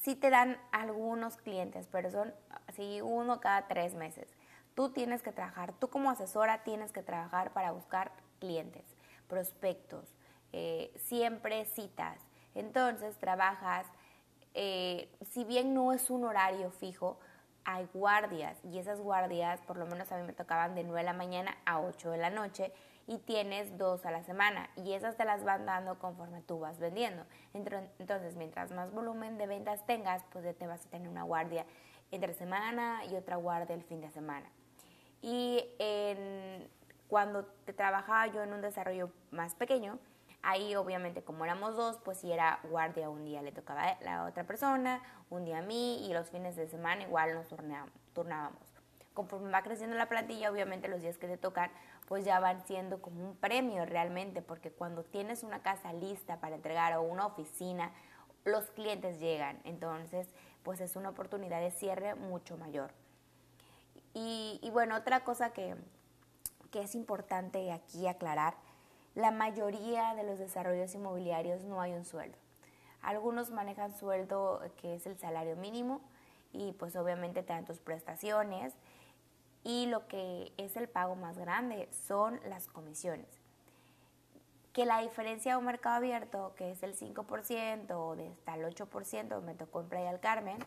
sí 0.00 0.14
te 0.14 0.30
dan 0.30 0.56
algunos 0.72 1.36
clientes, 1.36 1.86
pero 1.90 2.10
son 2.10 2.32
así 2.66 3.02
uno 3.02 3.40
cada 3.40 3.68
tres 3.68 3.94
meses. 3.94 4.28
Tú 4.74 4.90
tienes 4.90 5.22
que 5.22 5.32
trabajar, 5.32 5.74
tú 5.74 5.90
como 5.90 6.10
asesora 6.10 6.62
tienes 6.62 6.92
que 6.92 7.02
trabajar 7.02 7.52
para 7.52 7.72
buscar 7.72 8.12
clientes, 8.38 8.84
prospectos, 9.26 10.14
eh, 10.52 10.92
siempre 10.96 11.64
citas. 11.66 12.18
Entonces 12.54 13.16
trabajas, 13.18 13.86
eh, 14.54 15.10
si 15.30 15.44
bien 15.44 15.74
no 15.74 15.92
es 15.92 16.10
un 16.10 16.24
horario 16.24 16.70
fijo, 16.70 17.18
hay 17.64 17.86
guardias 17.92 18.56
y 18.64 18.78
esas 18.78 19.00
guardias, 19.00 19.60
por 19.62 19.76
lo 19.76 19.86
menos 19.86 20.10
a 20.10 20.16
mí 20.16 20.26
me 20.26 20.32
tocaban 20.32 20.74
de 20.74 20.84
9 20.84 21.00
de 21.00 21.04
la 21.04 21.12
mañana 21.12 21.56
a 21.66 21.80
8 21.80 22.10
de 22.10 22.18
la 22.18 22.30
noche 22.30 22.72
y 23.06 23.18
tienes 23.18 23.76
dos 23.76 24.06
a 24.06 24.10
la 24.10 24.22
semana 24.22 24.70
y 24.76 24.92
esas 24.92 25.16
te 25.16 25.24
las 25.24 25.44
van 25.44 25.66
dando 25.66 25.98
conforme 25.98 26.40
tú 26.42 26.60
vas 26.60 26.78
vendiendo. 26.78 27.24
Entonces, 27.52 28.36
mientras 28.36 28.70
más 28.72 28.90
volumen 28.92 29.38
de 29.38 29.46
ventas 29.46 29.84
tengas, 29.86 30.22
pues 30.30 30.44
ya 30.44 30.54
te 30.54 30.66
vas 30.66 30.84
a 30.84 30.88
tener 30.88 31.08
una 31.08 31.22
guardia 31.22 31.66
entre 32.10 32.32
semana 32.34 33.04
y 33.04 33.16
otra 33.16 33.36
guardia 33.36 33.74
el 33.74 33.82
fin 33.82 34.00
de 34.00 34.10
semana. 34.10 34.50
Y 35.20 35.64
cuando 37.08 37.44
te 37.64 37.72
trabajaba 37.72 38.26
yo 38.28 38.42
en 38.42 38.52
un 38.52 38.60
desarrollo 38.60 39.10
más 39.30 39.54
pequeño, 39.54 39.98
Ahí 40.42 40.76
obviamente 40.76 41.22
como 41.22 41.44
éramos 41.44 41.76
dos, 41.76 41.98
pues 42.04 42.18
si 42.18 42.32
era 42.32 42.60
guardia 42.70 43.10
un 43.10 43.24
día 43.24 43.42
le 43.42 43.52
tocaba 43.52 43.82
a 43.82 44.02
la 44.02 44.24
otra 44.24 44.44
persona, 44.44 45.02
un 45.30 45.44
día 45.44 45.58
a 45.58 45.62
mí 45.62 46.06
y 46.06 46.12
los 46.12 46.30
fines 46.30 46.56
de 46.56 46.68
semana 46.68 47.02
igual 47.02 47.34
nos 47.34 47.48
turnábamos. 48.12 48.62
Conforme 49.14 49.50
va 49.50 49.62
creciendo 49.62 49.96
la 49.96 50.08
plantilla, 50.08 50.50
obviamente 50.50 50.86
los 50.86 51.02
días 51.02 51.18
que 51.18 51.26
te 51.26 51.36
tocan 51.36 51.70
pues 52.06 52.24
ya 52.24 52.40
van 52.40 52.64
siendo 52.66 53.02
como 53.02 53.22
un 53.22 53.36
premio 53.36 53.84
realmente, 53.84 54.40
porque 54.40 54.70
cuando 54.70 55.04
tienes 55.04 55.42
una 55.42 55.60
casa 55.60 55.92
lista 55.92 56.40
para 56.40 56.56
entregar 56.56 56.96
o 56.96 57.02
una 57.02 57.26
oficina, 57.26 57.92
los 58.44 58.70
clientes 58.70 59.20
llegan, 59.20 59.60
entonces 59.64 60.26
pues 60.62 60.80
es 60.80 60.96
una 60.96 61.10
oportunidad 61.10 61.60
de 61.60 61.70
cierre 61.70 62.14
mucho 62.14 62.56
mayor. 62.56 62.92
Y, 64.14 64.58
y 64.62 64.70
bueno, 64.70 64.96
otra 64.96 65.20
cosa 65.20 65.50
que, 65.50 65.76
que 66.70 66.80
es 66.80 66.94
importante 66.94 67.72
aquí 67.72 68.06
aclarar 68.06 68.54
la 69.18 69.32
mayoría 69.32 70.14
de 70.14 70.22
los 70.22 70.38
desarrollos 70.38 70.94
inmobiliarios 70.94 71.64
no 71.64 71.80
hay 71.80 71.92
un 71.92 72.04
sueldo. 72.04 72.38
Algunos 73.02 73.50
manejan 73.50 73.92
sueldo 73.92 74.62
que 74.80 74.94
es 74.94 75.06
el 75.06 75.18
salario 75.18 75.56
mínimo 75.56 76.00
y 76.52 76.70
pues 76.74 76.94
obviamente 76.94 77.42
te 77.42 77.52
dan 77.52 77.64
tus 77.64 77.80
prestaciones 77.80 78.74
y 79.64 79.86
lo 79.86 80.06
que 80.06 80.52
es 80.56 80.76
el 80.76 80.88
pago 80.88 81.16
más 81.16 81.36
grande 81.36 81.88
son 82.06 82.38
las 82.48 82.68
comisiones. 82.68 83.26
Que 84.72 84.86
la 84.86 85.00
diferencia 85.00 85.52
de 85.54 85.58
un 85.58 85.64
mercado 85.64 85.96
abierto, 85.96 86.54
que 86.54 86.70
es 86.70 86.84
el 86.84 86.94
5% 86.94 87.90
o 87.90 88.14
de 88.14 88.28
hasta 88.28 88.54
el 88.54 88.72
8%, 88.72 89.42
me 89.42 89.54
tocó 89.54 89.80
en 89.80 89.88
Playa 89.88 90.12
del 90.12 90.20
Carmen, 90.20 90.58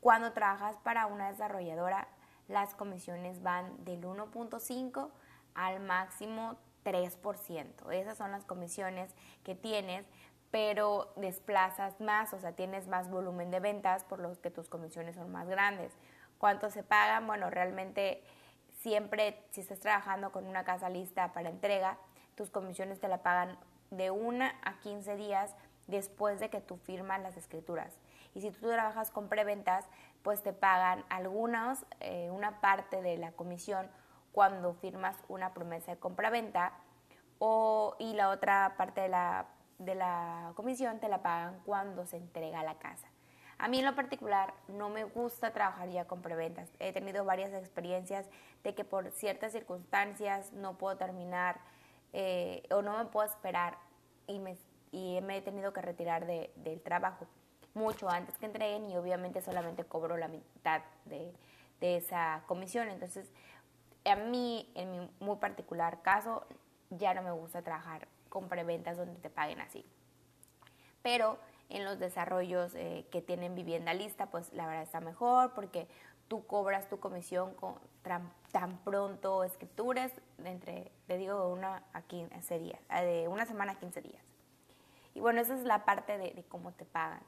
cuando 0.00 0.32
trabajas 0.32 0.76
para 0.84 1.06
una 1.06 1.32
desarrolladora, 1.32 2.06
las 2.46 2.76
comisiones 2.76 3.42
van 3.42 3.84
del 3.84 4.04
1.5 4.04 5.08
al 5.56 5.80
máximo 5.80 6.56
3%. 6.86 7.90
Esas 7.92 8.16
son 8.16 8.30
las 8.30 8.44
comisiones 8.44 9.12
que 9.42 9.56
tienes, 9.56 10.06
pero 10.52 11.12
desplazas 11.16 12.00
más, 12.00 12.32
o 12.32 12.38
sea, 12.38 12.52
tienes 12.52 12.86
más 12.86 13.10
volumen 13.10 13.50
de 13.50 13.58
ventas 13.58 14.04
por 14.04 14.20
lo 14.20 14.40
que 14.40 14.52
tus 14.52 14.68
comisiones 14.68 15.16
son 15.16 15.32
más 15.32 15.48
grandes. 15.48 15.92
¿Cuánto 16.38 16.70
se 16.70 16.84
pagan? 16.84 17.26
Bueno, 17.26 17.50
realmente 17.50 18.22
siempre 18.82 19.42
si 19.50 19.62
estás 19.62 19.80
trabajando 19.80 20.30
con 20.30 20.46
una 20.46 20.64
casa 20.64 20.88
lista 20.88 21.32
para 21.32 21.48
entrega, 21.48 21.98
tus 22.36 22.50
comisiones 22.50 23.00
te 23.00 23.08
la 23.08 23.22
pagan 23.22 23.58
de 23.90 24.12
una 24.12 24.54
a 24.62 24.78
15 24.78 25.16
días 25.16 25.56
después 25.88 26.38
de 26.38 26.50
que 26.50 26.60
tú 26.60 26.76
firmas 26.76 27.20
las 27.20 27.36
escrituras. 27.36 27.92
Y 28.34 28.42
si 28.42 28.50
tú 28.50 28.68
trabajas 28.68 29.10
con 29.10 29.28
preventas, 29.28 29.86
pues 30.22 30.42
te 30.42 30.52
pagan 30.52 31.04
algunos, 31.08 31.84
eh, 32.00 32.30
una 32.30 32.60
parte 32.60 33.02
de 33.02 33.16
la 33.16 33.32
comisión 33.32 33.88
cuando 34.36 34.74
firmas 34.74 35.16
una 35.28 35.54
promesa 35.54 35.92
de 35.92 35.98
compra-venta 35.98 36.74
y 37.98 38.12
la 38.12 38.28
otra 38.28 38.74
parte 38.76 39.00
de 39.00 39.08
la, 39.08 39.46
de 39.78 39.94
la 39.94 40.52
comisión 40.54 41.00
te 41.00 41.08
la 41.08 41.22
pagan 41.22 41.58
cuando 41.64 42.04
se 42.04 42.18
entrega 42.18 42.62
la 42.62 42.74
casa. 42.74 43.08
A 43.56 43.68
mí 43.68 43.78
en 43.78 43.86
lo 43.86 43.94
particular 43.94 44.52
no 44.68 44.90
me 44.90 45.04
gusta 45.04 45.54
trabajar 45.54 45.88
ya 45.88 46.04
con 46.04 46.20
preventas. 46.20 46.68
He 46.80 46.92
tenido 46.92 47.24
varias 47.24 47.50
experiencias 47.54 48.28
de 48.62 48.74
que 48.74 48.84
por 48.84 49.10
ciertas 49.10 49.52
circunstancias 49.52 50.52
no 50.52 50.76
puedo 50.76 50.98
terminar 50.98 51.58
eh, 52.12 52.62
o 52.70 52.82
no 52.82 52.98
me 52.98 53.06
puedo 53.06 53.26
esperar 53.26 53.78
y 54.26 54.38
me, 54.38 54.58
y 54.92 55.18
me 55.22 55.38
he 55.38 55.40
tenido 55.40 55.72
que 55.72 55.80
retirar 55.80 56.26
de, 56.26 56.52
del 56.56 56.82
trabajo 56.82 57.26
mucho 57.72 58.10
antes 58.10 58.36
que 58.36 58.44
entreguen 58.44 58.84
y 58.84 58.98
obviamente 58.98 59.40
solamente 59.40 59.84
cobro 59.84 60.18
la 60.18 60.28
mitad 60.28 60.82
de, 61.06 61.32
de 61.80 61.96
esa 61.96 62.42
comisión. 62.46 62.88
Entonces 62.88 63.30
a 64.06 64.16
mí, 64.16 64.70
en 64.74 64.90
mi 64.90 65.10
muy 65.20 65.36
particular 65.36 66.02
caso, 66.02 66.46
ya 66.90 67.14
no 67.14 67.22
me 67.22 67.30
gusta 67.30 67.62
trabajar 67.62 68.08
con 68.28 68.48
preventas 68.48 68.96
donde 68.96 69.18
te 69.20 69.30
paguen 69.30 69.60
así. 69.60 69.84
Pero 71.02 71.38
en 71.68 71.84
los 71.84 71.98
desarrollos 71.98 72.74
eh, 72.74 73.06
que 73.10 73.22
tienen 73.22 73.54
vivienda 73.54 73.94
lista, 73.94 74.26
pues 74.26 74.52
la 74.52 74.66
verdad 74.66 74.82
está 74.82 75.00
mejor 75.00 75.52
porque 75.54 75.88
tú 76.28 76.46
cobras 76.46 76.88
tu 76.88 76.98
comisión 77.00 77.54
tan, 78.52 78.78
pronto 78.78 79.44
escrituras, 79.44 80.12
entre, 80.44 80.90
te 81.06 81.16
digo, 81.16 81.46
de 81.46 81.52
una 81.52 81.82
a 81.92 82.02
15 82.02 82.58
días, 82.58 82.80
eh, 82.90 83.04
de 83.04 83.28
una 83.28 83.46
semana 83.46 83.72
a 83.72 83.78
15 83.78 84.02
días. 84.02 84.22
Y 85.14 85.20
bueno, 85.20 85.40
esa 85.40 85.54
es 85.54 85.62
la 85.62 85.84
parte 85.84 86.18
de 86.18 86.44
cómo 86.48 86.72
te 86.72 86.84
pagan. 86.84 87.22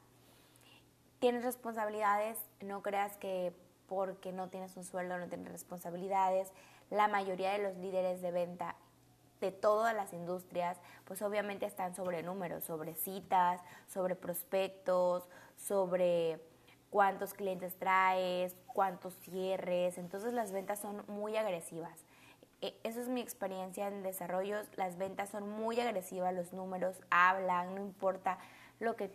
Tienes 1.21 1.43
responsabilidades, 1.43 2.38
no 2.61 2.83
creas 2.83 3.17
que 3.17 3.53
porque 3.88 4.33
no 4.33 4.48
tienes 4.48 4.77
un 4.77 4.85
sueldo, 4.85 5.18
no 5.18 5.27
tienes 5.27 5.51
responsabilidades. 5.51 6.53
La 6.90 7.09
mayoría 7.09 7.53
de 7.53 7.59
los 7.59 7.77
líderes 7.77 8.22
de 8.22 8.31
venta 8.31 8.77
de 9.40 9.53
todas 9.53 9.94
las 9.94 10.12
industrias, 10.12 10.79
pues 11.05 11.22
obviamente 11.22 11.66
están 11.66 11.94
sobre 11.94 12.22
números, 12.22 12.64
sobre 12.64 12.94
citas, 12.94 13.61
sobre 13.87 14.14
prospectos, 14.14 15.29
sobre 15.57 16.40
cuántos 16.90 17.35
clientes 17.35 17.77
traes, 17.79 18.57
cuántos 18.66 19.14
cierres. 19.16 19.98
Entonces 19.98 20.33
las 20.33 20.53
ventas 20.53 20.81
son 20.81 21.05
muy 21.09 21.37
agresivas. 21.37 22.05
E, 22.61 22.79
eso 22.83 23.01
es 23.01 23.09
mi 23.09 23.20
experiencia 23.20 23.87
en 23.88 24.03
desarrollos. 24.03 24.66
Las 24.77 24.98
ventas 24.98 25.31
son 25.31 25.48
muy 25.48 25.81
agresivas, 25.81 26.35
los 26.35 26.53
números 26.53 27.01
hablan, 27.11 27.74
no 27.74 27.81
importa 27.81 28.38
lo 28.81 28.96
que 28.96 29.11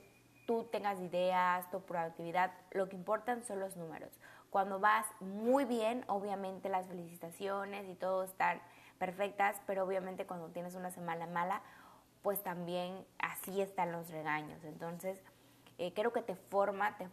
tú 0.46 0.66
tengas 0.66 1.00
ideas, 1.00 1.70
tu 1.72 1.82
productividad, 1.82 2.52
lo 2.72 2.90
que 2.90 2.96
importan 2.96 3.44
son 3.44 3.60
los 3.60 3.76
números. 3.76 4.12
Cuando 4.54 4.80
vas 4.80 5.08
muy 5.20 5.66
bien, 5.66 6.06
obviamente 6.06 6.70
las 6.70 6.86
felicitaciones 6.86 7.90
y 7.90 7.96
todo 7.96 8.24
están 8.24 8.62
perfectas, 9.00 9.60
pero 9.66 9.84
obviamente 9.84 10.28
cuando 10.28 10.50
tienes 10.50 10.76
una 10.76 10.92
semana 10.92 11.26
mala, 11.26 11.64
pues 12.22 12.44
también 12.44 13.04
así 13.18 13.62
están 13.62 13.92
los 13.92 14.12
regaños. 14.12 14.64
Entonces, 14.64 15.20
eh, 15.80 15.92
creo 15.96 16.14
que 16.14 16.22
te 16.22 16.36
forma, 16.36 16.96
te, 17.00 17.10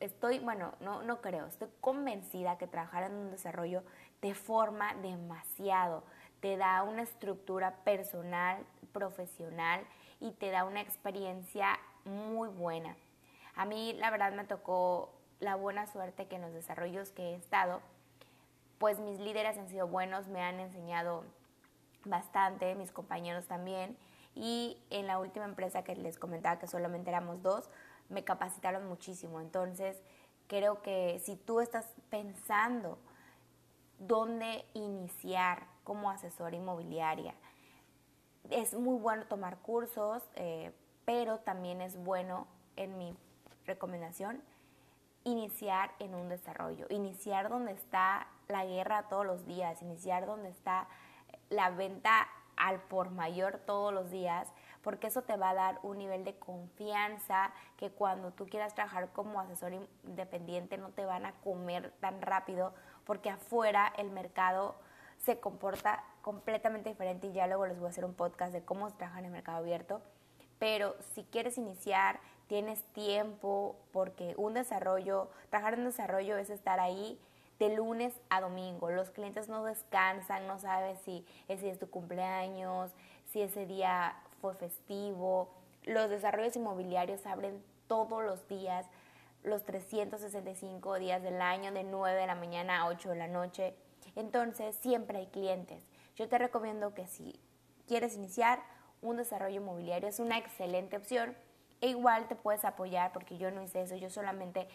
estoy, 0.00 0.40
bueno, 0.40 0.72
no, 0.80 1.04
no 1.04 1.20
creo, 1.20 1.46
estoy 1.46 1.68
convencida 1.80 2.58
que 2.58 2.66
trabajar 2.66 3.04
en 3.04 3.14
un 3.14 3.30
desarrollo 3.30 3.84
te 4.18 4.34
forma 4.34 4.92
demasiado, 4.94 6.02
te 6.40 6.56
da 6.56 6.82
una 6.82 7.02
estructura 7.02 7.76
personal, 7.84 8.66
profesional 8.92 9.86
y 10.18 10.32
te 10.32 10.50
da 10.50 10.64
una 10.64 10.80
experiencia 10.80 11.78
muy 12.04 12.48
buena. 12.48 12.96
A 13.54 13.64
mí 13.64 13.92
la 13.92 14.10
verdad 14.10 14.32
me 14.32 14.42
tocó 14.44 15.19
la 15.40 15.56
buena 15.56 15.86
suerte 15.86 16.26
que 16.26 16.36
en 16.36 16.42
los 16.42 16.52
desarrollos 16.52 17.10
que 17.10 17.30
he 17.30 17.34
estado, 17.34 17.80
pues 18.78 18.98
mis 18.98 19.18
líderes 19.18 19.58
han 19.58 19.68
sido 19.68 19.88
buenos, 19.88 20.28
me 20.28 20.42
han 20.42 20.60
enseñado 20.60 21.24
bastante, 22.04 22.74
mis 22.74 22.92
compañeros 22.92 23.46
también, 23.46 23.96
y 24.34 24.78
en 24.90 25.06
la 25.06 25.18
última 25.18 25.44
empresa 25.44 25.82
que 25.82 25.96
les 25.96 26.18
comentaba 26.18 26.58
que 26.58 26.66
solamente 26.66 27.10
éramos 27.10 27.42
dos, 27.42 27.68
me 28.08 28.24
capacitaron 28.24 28.86
muchísimo. 28.86 29.40
Entonces, 29.40 30.00
creo 30.46 30.82
que 30.82 31.20
si 31.24 31.36
tú 31.36 31.60
estás 31.60 31.86
pensando 32.10 32.98
dónde 33.98 34.64
iniciar 34.74 35.66
como 35.84 36.10
asesora 36.10 36.56
inmobiliaria, 36.56 37.34
es 38.50 38.74
muy 38.74 38.98
bueno 38.98 39.26
tomar 39.26 39.58
cursos, 39.58 40.22
eh, 40.36 40.72
pero 41.04 41.38
también 41.38 41.80
es 41.80 41.96
bueno, 42.02 42.46
en 42.76 42.96
mi 42.98 43.14
recomendación, 43.66 44.42
iniciar 45.24 45.92
en 45.98 46.14
un 46.14 46.28
desarrollo, 46.28 46.86
iniciar 46.88 47.48
donde 47.48 47.72
está 47.72 48.26
la 48.48 48.64
guerra 48.64 49.08
todos 49.08 49.26
los 49.26 49.46
días, 49.46 49.82
iniciar 49.82 50.26
donde 50.26 50.48
está 50.48 50.88
la 51.50 51.70
venta 51.70 52.26
al 52.56 52.80
por 52.82 53.10
mayor 53.10 53.58
todos 53.66 53.92
los 53.92 54.10
días, 54.10 54.52
porque 54.82 55.08
eso 55.08 55.22
te 55.22 55.36
va 55.36 55.50
a 55.50 55.54
dar 55.54 55.78
un 55.82 55.98
nivel 55.98 56.24
de 56.24 56.38
confianza 56.38 57.52
que 57.76 57.90
cuando 57.90 58.32
tú 58.32 58.46
quieras 58.46 58.74
trabajar 58.74 59.12
como 59.12 59.40
asesor 59.40 59.72
independiente 60.04 60.78
no 60.78 60.90
te 60.90 61.04
van 61.04 61.26
a 61.26 61.32
comer 61.40 61.92
tan 62.00 62.20
rápido, 62.20 62.74
porque 63.04 63.30
afuera 63.30 63.92
el 63.96 64.10
mercado 64.10 64.76
se 65.18 65.38
comporta 65.38 66.04
completamente 66.22 66.90
diferente 66.90 67.26
y 67.26 67.32
ya 67.32 67.46
luego 67.46 67.66
les 67.66 67.78
voy 67.78 67.86
a 67.86 67.90
hacer 67.90 68.04
un 68.04 68.14
podcast 68.14 68.52
de 68.52 68.64
cómo 68.64 68.88
se 68.88 68.96
trabaja 68.96 69.18
en 69.18 69.26
el 69.26 69.32
mercado 69.32 69.58
abierto. 69.58 70.00
Pero 70.58 70.94
si 71.14 71.24
quieres 71.24 71.56
iniciar, 71.58 72.20
tienes 72.50 72.82
tiempo, 72.94 73.76
porque 73.92 74.34
un 74.36 74.54
desarrollo, 74.54 75.30
trabajar 75.50 75.74
en 75.74 75.84
desarrollo 75.84 76.36
es 76.36 76.50
estar 76.50 76.80
ahí 76.80 77.16
de 77.60 77.76
lunes 77.76 78.12
a 78.28 78.40
domingo. 78.40 78.90
Los 78.90 79.10
clientes 79.10 79.48
no 79.48 79.62
descansan, 79.62 80.48
no 80.48 80.58
sabes 80.58 80.98
si 81.04 81.24
ese 81.46 81.70
es 81.70 81.78
tu 81.78 81.88
cumpleaños, 81.88 82.90
si 83.26 83.40
ese 83.40 83.66
día 83.66 84.16
fue 84.40 84.56
festivo. 84.56 85.54
Los 85.84 86.10
desarrollos 86.10 86.56
inmobiliarios 86.56 87.24
abren 87.24 87.62
todos 87.86 88.24
los 88.24 88.48
días, 88.48 88.84
los 89.44 89.64
365 89.64 90.98
días 90.98 91.22
del 91.22 91.40
año, 91.40 91.70
de 91.70 91.84
9 91.84 92.18
de 92.18 92.26
la 92.26 92.34
mañana 92.34 92.80
a 92.80 92.88
8 92.88 93.10
de 93.10 93.16
la 93.16 93.28
noche. 93.28 93.76
Entonces, 94.16 94.74
siempre 94.74 95.18
hay 95.18 95.28
clientes. 95.28 95.84
Yo 96.16 96.28
te 96.28 96.36
recomiendo 96.36 96.94
que 96.94 97.06
si 97.06 97.38
quieres 97.86 98.16
iniciar 98.16 98.60
un 99.02 99.18
desarrollo 99.18 99.60
inmobiliario, 99.60 100.08
es 100.08 100.18
una 100.18 100.36
excelente 100.36 100.96
opción. 100.96 101.36
E 101.80 101.88
igual 101.88 102.28
te 102.28 102.36
puedes 102.36 102.64
apoyar 102.64 103.12
porque 103.12 103.38
yo 103.38 103.50
no 103.50 103.62
hice 103.62 103.82
eso, 103.82 103.96
yo 103.96 104.10
solamente 104.10 104.68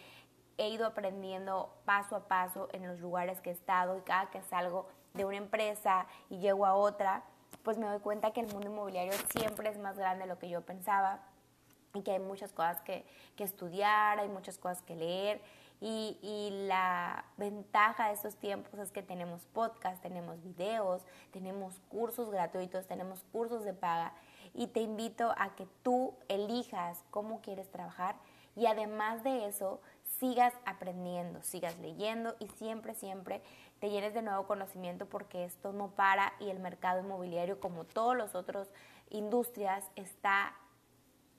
he 0.58 0.70
ido 0.70 0.86
aprendiendo 0.86 1.70
paso 1.84 2.16
a 2.16 2.28
paso 2.28 2.68
en 2.72 2.86
los 2.86 3.00
lugares 3.00 3.40
que 3.40 3.50
he 3.50 3.52
estado 3.52 3.96
y 3.96 4.00
cada 4.00 4.30
que 4.30 4.42
salgo 4.42 4.88
de 5.14 5.24
una 5.24 5.36
empresa 5.36 6.06
y 6.30 6.38
llego 6.38 6.66
a 6.66 6.74
otra, 6.74 7.22
pues 7.62 7.78
me 7.78 7.86
doy 7.86 8.00
cuenta 8.00 8.32
que 8.32 8.40
el 8.40 8.52
mundo 8.52 8.68
inmobiliario 8.68 9.12
siempre 9.30 9.68
es 9.68 9.78
más 9.78 9.96
grande 9.98 10.24
de 10.24 10.28
lo 10.28 10.38
que 10.38 10.48
yo 10.48 10.62
pensaba 10.62 11.20
y 11.94 12.02
que 12.02 12.12
hay 12.12 12.18
muchas 12.18 12.52
cosas 12.52 12.80
que, 12.82 13.06
que 13.36 13.44
estudiar, 13.44 14.18
hay 14.18 14.28
muchas 14.28 14.58
cosas 14.58 14.82
que 14.82 14.96
leer 14.96 15.40
y, 15.80 16.18
y, 16.22 16.66
la 16.66 17.26
ventaja 17.36 18.08
de 18.08 18.14
estos 18.14 18.36
tiempos 18.36 18.80
es 18.80 18.90
que 18.92 19.02
tenemos 19.02 19.44
podcast, 19.52 20.02
tenemos 20.02 20.42
videos, 20.42 21.02
tenemos 21.32 21.80
cursos 21.90 22.30
gratuitos, 22.30 22.86
tenemos 22.86 23.24
cursos 23.30 23.62
de 23.62 23.74
paga 23.74 24.14
y 24.56 24.68
te 24.68 24.80
invito 24.80 25.34
a 25.36 25.54
que 25.54 25.68
tú 25.82 26.14
elijas 26.28 27.04
cómo 27.10 27.40
quieres 27.42 27.70
trabajar 27.70 28.16
y 28.56 28.66
además 28.66 29.22
de 29.22 29.46
eso 29.46 29.80
sigas 30.18 30.54
aprendiendo, 30.64 31.42
sigas 31.42 31.78
leyendo 31.78 32.34
y 32.38 32.48
siempre, 32.48 32.94
siempre 32.94 33.42
te 33.80 33.90
llenes 33.90 34.14
de 34.14 34.22
nuevo 34.22 34.46
conocimiento 34.46 35.06
porque 35.06 35.44
esto 35.44 35.72
no 35.72 35.90
para 35.90 36.32
y 36.40 36.48
el 36.48 36.58
mercado 36.58 37.00
inmobiliario 37.00 37.60
como 37.60 37.84
todos 37.84 38.16
los 38.16 38.34
otros 38.34 38.68
industrias 39.10 39.84
está 39.94 40.54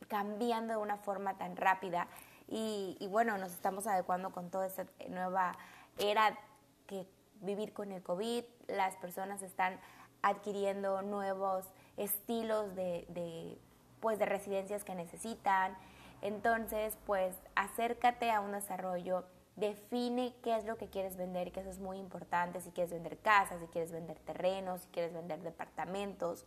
cambiando 0.08 0.74
de 0.74 0.80
una 0.80 0.98
forma 0.98 1.38
tan 1.38 1.58
rápida 1.58 2.08
y, 2.50 2.96
bueno, 3.12 3.38
nos 3.38 3.52
estamos 3.52 3.88
adecuando 3.88 4.32
con 4.32 4.50
toda 4.50 4.68
esta 4.68 4.86
nueva 5.10 5.58
era 5.98 6.38
que 6.86 7.06
vivir 7.42 7.74
con 7.74 7.92
el 7.92 8.02
COVID, 8.02 8.46
las 8.68 8.96
personas 8.96 9.42
están 9.42 9.80
adquiriendo 10.22 11.02
nuevos 11.02 11.66
estilos 11.98 12.76
de, 12.76 13.58
pues, 14.00 14.20
de 14.20 14.26
residencias 14.26 14.84
que 14.84 14.96
necesitan. 14.96 15.78
Entonces, 16.22 16.98
pues 17.06 17.36
acércate 17.56 18.32
a 18.32 18.40
un 18.40 18.52
desarrollo, 18.52 19.26
define 19.56 20.34
qué 20.44 20.56
es 20.56 20.66
lo 20.66 20.78
que 20.78 20.88
quieres 20.88 21.18
vender, 21.18 21.52
que 21.52 21.60
eso 21.60 21.70
es 21.70 21.80
muy 21.80 21.98
importante, 21.98 22.62
si 22.62 22.72
quieres 22.72 22.92
vender 22.92 23.18
casas, 23.18 23.60
si 23.60 23.68
quieres 23.68 23.92
vender 23.92 24.18
terrenos, 24.20 24.82
si 24.82 24.88
quieres 24.90 25.14
vender 25.14 25.42
departamentos. 25.42 26.46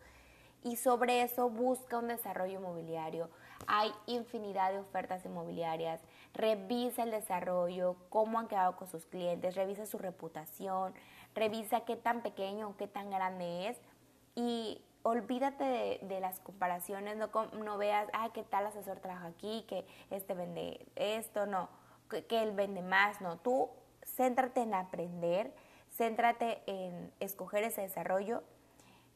Y 0.63 0.77
sobre 0.77 1.23
eso 1.23 1.49
busca 1.49 1.99
un 1.99 2.09
desarrollo 2.09 2.59
inmobiliario. 2.59 3.31
Hay 3.67 3.93
infinidad 4.07 4.73
de 4.73 4.81
ofertas 4.81 5.25
inmobiliarias. 5.25 6.01
Revisa 6.35 7.03
el 7.03 7.11
desarrollo, 7.11 7.97
cómo 8.11 8.39
han 8.39 8.49
quedado 8.49 8.77
con 8.77 8.89
sus 8.89 9.07
clientes, 9.07 9.55
revisa 9.55 9.87
su 9.87 9.99
reputación, 9.99 10.95
revisa 11.35 11.81
qué 11.81 11.97
tan 11.97 12.23
pequeño 12.23 12.69
o 12.69 12.77
qué 12.77 12.87
tan 12.87 13.11
grande 13.11 13.69
es 13.69 13.79
y 14.35 14.83
olvídate 15.03 16.01
de, 16.03 16.21
las 16.21 16.41
comparaciones, 16.41 17.17
no, 17.17 17.31
no 17.53 17.79
veas, 17.79 18.09
ah, 18.13 18.31
qué 18.33 18.43
tal 18.43 18.67
asesor 18.67 19.01
trabaja 19.01 19.29
aquí, 19.29 19.65
que 19.69 19.87
este 20.11 20.35
vende 20.35 20.87
esto, 20.97 21.47
no, 21.47 21.69
que, 22.09 22.27
que 22.27 22.43
él 22.43 22.53
vende 22.53 22.83
más, 22.83 23.21
no. 23.21 23.39
Tú 23.39 23.71
céntrate 24.05 24.63
en 24.63 24.75
aprender, 24.75 25.53
céntrate 25.97 26.63
en 26.67 27.13
escoger 27.21 27.65
ese 27.65 27.83
desarrollo 27.83 28.43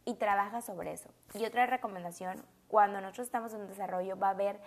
y 0.05 0.15
trabaja 0.15 0.61
sobre 0.61 0.93
eso. 0.93 1.09
Y 1.35 1.45
otra 1.45 1.67
recomendación, 1.67 2.45
cuando 2.69 3.01
nosotros 3.01 3.27
estamos 3.27 3.53
en 3.55 3.67
desarrollo, 3.67 4.19
va 4.19 4.29
a 4.29 4.31
haber 4.31 4.61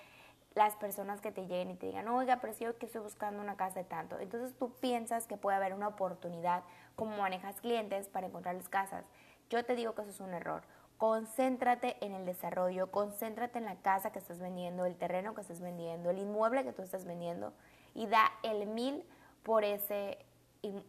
las 0.57 0.75
personas 0.75 1.21
que 1.21 1.31
te 1.31 1.41
lleguen 1.41 1.69
y 1.69 1.75
te 1.75 1.85
digan, 1.85 2.07
oiga, 2.07 2.39
pero 2.41 2.53
si 2.53 2.65
que 2.79 2.87
estoy 2.87 3.01
buscando 3.01 3.41
una 3.41 3.55
casa 3.55 3.79
de 3.79 3.85
tanto. 3.85 4.19
Entonces 4.19 4.57
tú 4.57 4.73
piensas 4.79 5.27
que 5.27 5.37
puede 5.37 5.55
haber 5.55 5.73
una 5.73 5.87
oportunidad 5.87 6.63
como 6.95 7.15
manejas 7.17 7.61
clientes 7.61 8.09
para 8.09 8.27
encontrarles 8.27 8.67
casas. 8.67 9.05
Yo 9.49 9.63
te 9.63 9.75
digo 9.75 9.93
que 9.93 10.01
eso 10.01 10.11
es 10.11 10.19
un 10.19 10.33
error. 10.33 10.63
Concéntrate 10.97 12.03
en 12.03 12.15
el 12.15 12.25
desarrollo, 12.25 12.89
concéntrate 12.89 13.59
en 13.59 13.65
la 13.65 13.75
casa 13.75 14.11
que 14.11 14.17
estás 14.17 14.39
vendiendo, 14.39 14.85
el 14.85 14.95
terreno 14.95 15.35
que 15.35 15.41
estás 15.41 15.61
vendiendo, 15.61 16.09
el 16.09 16.17
inmueble 16.17 16.63
que 16.63 16.73
tú 16.73 16.81
estás 16.81 17.05
vendiendo 17.05 17.53
y 17.93 18.07
da 18.07 18.31
el 18.41 18.65
mil 18.67 19.03
por 19.43 19.63
ese, 19.63 20.17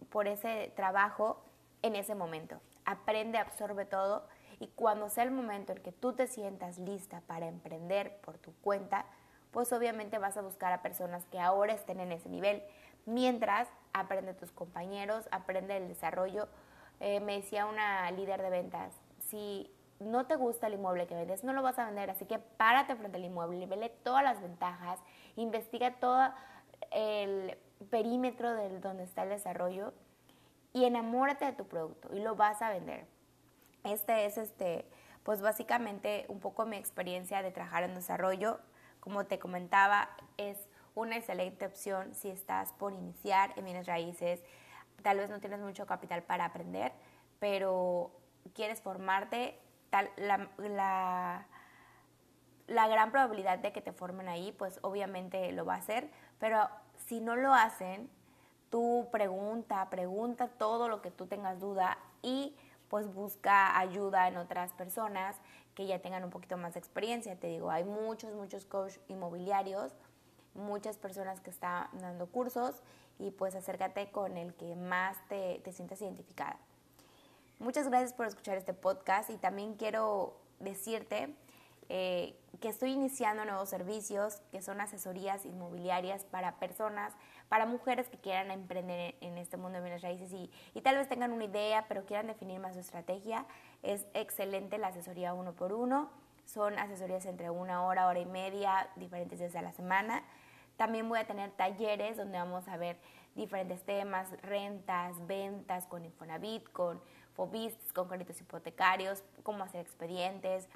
por 0.09 0.27
ese 0.27 0.73
trabajo 0.75 1.45
en 1.83 1.95
ese 1.95 2.15
momento. 2.15 2.59
Aprende, 2.87 3.37
absorbe 3.37 3.85
todo 3.85 4.27
y 4.59 4.69
cuando 4.69 5.11
sea 5.11 5.25
el 5.25 5.31
momento 5.31 5.73
en 5.73 5.83
que 5.83 5.93
tú 5.93 6.15
te 6.15 6.27
sientas 6.27 6.79
lista 6.79 7.21
para 7.27 7.47
emprender 7.47 8.19
por 8.23 8.39
tu 8.39 8.55
cuenta, 8.63 9.05
pues 9.51 9.73
obviamente 9.75 10.17
vas 10.19 10.39
a 10.39 10.43
buscar 10.43 10.73
a 10.73 10.81
personas 10.81 11.27
que 11.27 11.39
ahora 11.39 11.75
estén 11.75 12.01
en 12.01 12.13
ese 12.13 12.31
nivel. 12.31 12.63
Mientras, 13.05 13.69
aprende 13.93 14.33
tus 14.33 14.53
compañeros, 14.53 15.29
aprende 15.33 15.77
el 15.77 15.89
desarrollo. 15.89 16.49
Eh, 17.01 17.21
me 17.21 17.37
decía 17.37 17.67
una 17.67 18.11
líder 18.11 18.41
de 18.43 18.51
ventas, 18.51 18.93
si 19.21 19.71
no 20.01 20.27
te 20.27 20.37
gusta 20.37 20.69
el 20.69 20.75
inmueble 20.75 21.07
que 21.07 21.15
vendes, 21.15 21.45
no 21.45 21.53
lo 21.53 21.63
vas 21.63 21.79
a 21.79 21.87
vender, 21.87 22.11
así 22.11 22.25
que 22.25 22.39
párate 22.39 22.95
frente 22.97 23.17
al 23.17 23.25
inmueble, 23.25 23.67
vele 23.67 23.89
todas 23.89 24.23
las 24.23 24.41
ventajas, 24.41 25.01
investiga 25.37 25.95
todo 25.95 26.33
el 26.91 27.59
perímetro 27.91 28.55
de 28.55 28.81
donde 28.81 29.05
está 29.05 29.25
el 29.25 29.31
desarrollo 29.31 29.93
y 30.73 30.85
enamórate 30.85 31.47
de 31.47 31.53
tu 31.53 31.67
producto 31.67 32.15
y 32.15 32.21
lo 32.21 32.37
vas 32.37 32.63
a 32.63 32.71
vender. 32.71 33.07
Este 33.85 34.27
es 34.27 34.39
este, 34.39 34.85
pues 35.23 35.41
básicamente 35.41 36.27
un 36.29 36.41
poco 36.41 36.67
mi 36.67 36.77
experiencia 36.77 37.43
de 37.43 37.51
trabajar 37.51 37.85
en 37.85 37.95
desarrollo. 37.95 38.61
Como 39.01 39.27
te 39.27 39.39
comentaba, 39.39 40.11
es 40.37 40.59
una 40.95 41.17
excelente 41.17 41.67
opción 41.67 42.15
si 42.15 42.29
estás 42.29 42.73
por 42.73 42.93
iniciar 42.93 43.53
en 43.57 43.65
bienes 43.65 43.87
raíces. 43.87 44.43
Tal 45.03 45.19
vez 45.19 45.31
no 45.31 45.41
tienes 45.41 45.61
mucho 45.61 45.87
capital 45.87 46.23
para 46.23 46.45
aprender, 46.45 46.93
pero 47.39 48.11
quieres 48.55 48.83
formarte, 48.83 49.59
tal, 49.91 50.11
la, 50.17 50.49
la, 50.59 51.47
la 52.67 52.89
gran 52.89 53.11
probabilidad 53.11 53.59
de 53.59 53.73
que 53.73 53.81
te 53.81 53.93
formen 53.93 54.29
ahí, 54.29 54.53
pues 54.53 54.79
obviamente 54.83 55.53
lo 55.53 55.65
va 55.65 55.75
a 55.75 55.79
hacer, 55.79 56.11
pero 56.39 56.69
si 57.07 57.21
no 57.21 57.37
lo 57.37 57.55
hacen, 57.55 58.11
tú 58.71 59.09
pregunta, 59.11 59.89
pregunta 59.91 60.49
todo 60.49 60.89
lo 60.89 61.01
que 61.01 61.11
tú 61.11 61.27
tengas 61.27 61.61
duda 61.61 61.99
y 62.23 62.55
pues 62.89 63.13
busca 63.13 63.79
ayuda 63.79 64.29
en 64.29 64.37
otras 64.37 64.73
personas 64.73 65.37
que 65.75 65.87
ya 65.87 66.01
tengan 66.01 66.25
un 66.25 66.31
poquito 66.31 66.57
más 66.57 66.75
de 66.75 66.81
experiencia. 66.81 67.39
Te 67.39 67.47
digo, 67.47 67.71
hay 67.71 67.85
muchos, 67.85 68.35
muchos 68.35 68.65
coach 68.65 68.97
inmobiliarios, 69.09 69.93
muchas 70.55 70.99
personas 70.99 71.41
que 71.41 71.51
están 71.51 71.89
dando 71.95 72.27
cursos 72.27 72.83
y 73.19 73.31
pues 73.31 73.55
acércate 73.55 74.11
con 74.11 74.37
el 74.37 74.55
que 74.55 74.75
más 74.75 75.17
te, 75.29 75.61
te 75.65 75.73
sientas 75.73 76.01
identificada. 76.01 76.59
Muchas 77.61 77.89
gracias 77.89 78.13
por 78.13 78.27
escuchar 78.27 78.57
este 78.57 78.73
podcast 78.73 79.31
y 79.31 79.37
también 79.37 79.75
quiero 79.75 80.37
decirte 80.61 81.35
eh, 81.89 82.39
que 82.61 82.69
estoy 82.69 82.93
iniciando 82.93 83.45
nuevos 83.45 83.69
servicios 83.69 84.43
que 84.53 84.63
son 84.63 84.81
asesorías 84.81 85.45
inmobiliarias 85.45 86.25
para 86.25 86.61
personas, 86.61 87.15
para 87.49 87.67
mujeres 87.67 88.09
que 88.09 88.17
quieran 88.17 88.53
emprender 88.53 89.17
en 89.21 89.39
este 89.39 89.57
mundo 89.57 89.79
de 89.79 89.85
bienes 89.85 90.03
raíces 90.03 90.33
y, 90.33 90.53
y 90.73 90.83
tal 90.83 90.99
vez 90.99 91.09
tengan 91.09 91.33
una 91.33 91.47
idea 91.47 91.87
pero 91.89 92.07
quieran 92.07 92.29
definir 92.29 92.61
más 92.61 92.75
su 92.75 92.81
estrategia. 92.81 93.45
Es 93.83 94.07
excelente 94.15 94.79
la 94.79 94.89
asesoría 94.89 95.35
uno 95.35 95.53
por 95.53 95.73
uno. 95.73 96.11
Son 96.45 96.79
asesorías 96.79 97.27
entre 97.27 97.51
una 97.51 97.85
hora, 97.85 98.07
hora 98.07 98.21
y 98.21 98.27
media, 98.27 98.89
diferentes 98.95 99.41
días 99.41 99.57
a 99.57 99.63
la 99.63 99.73
semana. 99.73 100.23
También 100.77 101.09
voy 101.09 101.19
a 101.19 101.27
tener 101.27 101.51
talleres 101.51 102.17
donde 102.17 102.39
vamos 102.39 102.69
a 102.69 102.77
ver 102.77 103.01
diferentes 103.35 103.83
temas, 103.83 104.29
rentas, 104.43 105.27
ventas 105.27 105.87
con 105.87 106.05
Infonavit, 106.05 106.71
con 106.71 107.01
con 107.95 108.09
créditos 108.09 108.41
hipotecarios, 108.41 109.23
cómo 109.45 109.63
hacer 109.63 109.81
expedientes. 109.81 110.69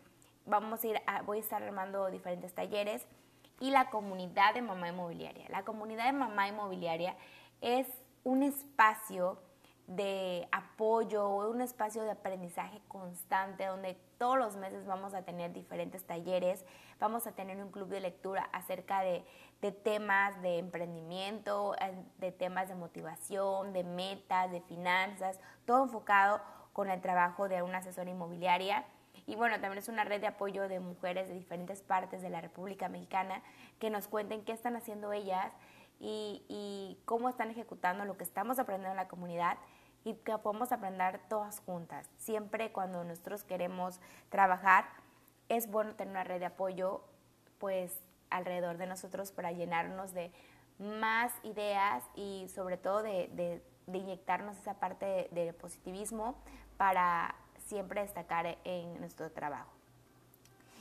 Vamos 0.46 0.85
a 0.85 0.87
ir 0.87 1.03
voy 1.27 1.38
a 1.38 1.40
estar 1.40 1.62
armando 1.62 2.07
diferentes 2.11 2.55
talleres 2.55 3.07
y 3.59 3.70
la 3.70 3.90
comunidad 3.90 4.55
de 4.55 4.62
mamá 4.62 4.88
inmobiliaria. 4.88 5.48
La 5.48 5.64
comunidad 5.64 6.07
de 6.07 6.12
mamá 6.12 6.48
inmobiliaria 6.48 7.16
es 7.61 7.88
un 8.22 8.44
espacio 8.44 9.38
de 9.88 10.48
apoyo, 10.53 11.29
un 11.48 11.61
espacio 11.61 12.05
de 12.05 12.12
aprendizaje 12.12 12.81
constante 12.87 13.66
donde 13.66 13.94
todos 14.16 14.38
los 14.38 14.57
meses 14.57 14.87
vamos 14.87 15.14
a 15.14 15.22
tener 15.22 15.53
diferentes 15.53 16.05
talleres, 16.05 16.64
vamos 17.01 17.27
a 17.27 17.33
tener 17.33 17.61
un 17.62 17.72
club 17.72 17.88
de 17.88 18.01
lectura 18.01 18.48
acerca 18.53 19.01
de, 19.01 19.25
de 19.62 19.70
temas 19.70 20.42
de 20.42 20.59
emprendimiento, 20.59 21.77
eh, 21.81 21.94
de 22.18 22.33
temas 22.33 22.68
de 22.68 22.75
motivación, 22.75 23.72
de 23.72 23.85
metas, 23.85 24.51
de 24.51 24.61
finanzas, 24.61 25.38
todo 25.64 25.85
enfocado 25.85 26.42
con 26.72 26.90
el 26.90 27.01
trabajo 27.01 27.48
de 27.48 27.62
una 27.62 27.79
asesora 27.79 28.11
inmobiliaria. 28.11 28.85
Y 29.25 29.37
bueno, 29.37 29.55
también 29.61 29.79
es 29.79 29.88
una 29.88 30.03
red 30.03 30.20
de 30.20 30.27
apoyo 30.27 30.68
de 30.68 30.81
mujeres 30.81 31.29
de 31.29 31.35
diferentes 31.35 31.81
partes 31.81 32.22
de 32.22 32.29
la 32.29 32.40
República 32.40 32.88
Mexicana 32.88 33.40
que 33.79 33.88
nos 33.88 34.09
cuenten 34.09 34.44
qué 34.44 34.51
están 34.51 34.75
haciendo 34.75 35.12
ellas 35.12 35.53
y, 36.01 36.98
cómo 37.05 37.29
están 37.29 37.51
ejecutando 37.51 38.05
lo 38.05 38.16
que 38.16 38.25
estamos 38.25 38.59
aprendiendo 38.59 38.90
en 38.90 38.96
la 38.96 39.07
comunidad 39.07 39.59
y 40.03 40.14
que 40.14 40.37
podemos 40.38 40.72
aprender 40.72 41.20
todas 41.29 41.61
juntas. 41.61 42.11
Siempre 42.16 42.72
cuando 42.72 43.05
nosotros 43.05 43.44
queremos 43.44 44.01
trabajar, 44.29 44.87
es 45.48 45.70
bueno 45.70 45.94
tener 45.94 46.11
una 46.11 46.25
red 46.25 46.40
de 46.40 46.46
apoyo 46.46 47.05
pues 47.59 47.96
alrededor 48.32 48.78
de 48.78 48.86
nosotros 48.86 49.32
para 49.32 49.52
llenarnos 49.52 50.12
de 50.12 50.32
más 50.78 51.32
ideas 51.44 52.04
y 52.14 52.48
sobre 52.48 52.76
todo 52.76 53.02
de, 53.02 53.62
inyectarnos 53.86 54.56
esa 54.58 54.74
parte 54.74 55.28
de 55.32 55.52
positivismo 55.52 56.36
para 56.76 57.34
siempre 57.66 58.00
destacar 58.00 58.58
en 58.64 58.98
nuestro 59.00 59.30
trabajo. 59.30 59.70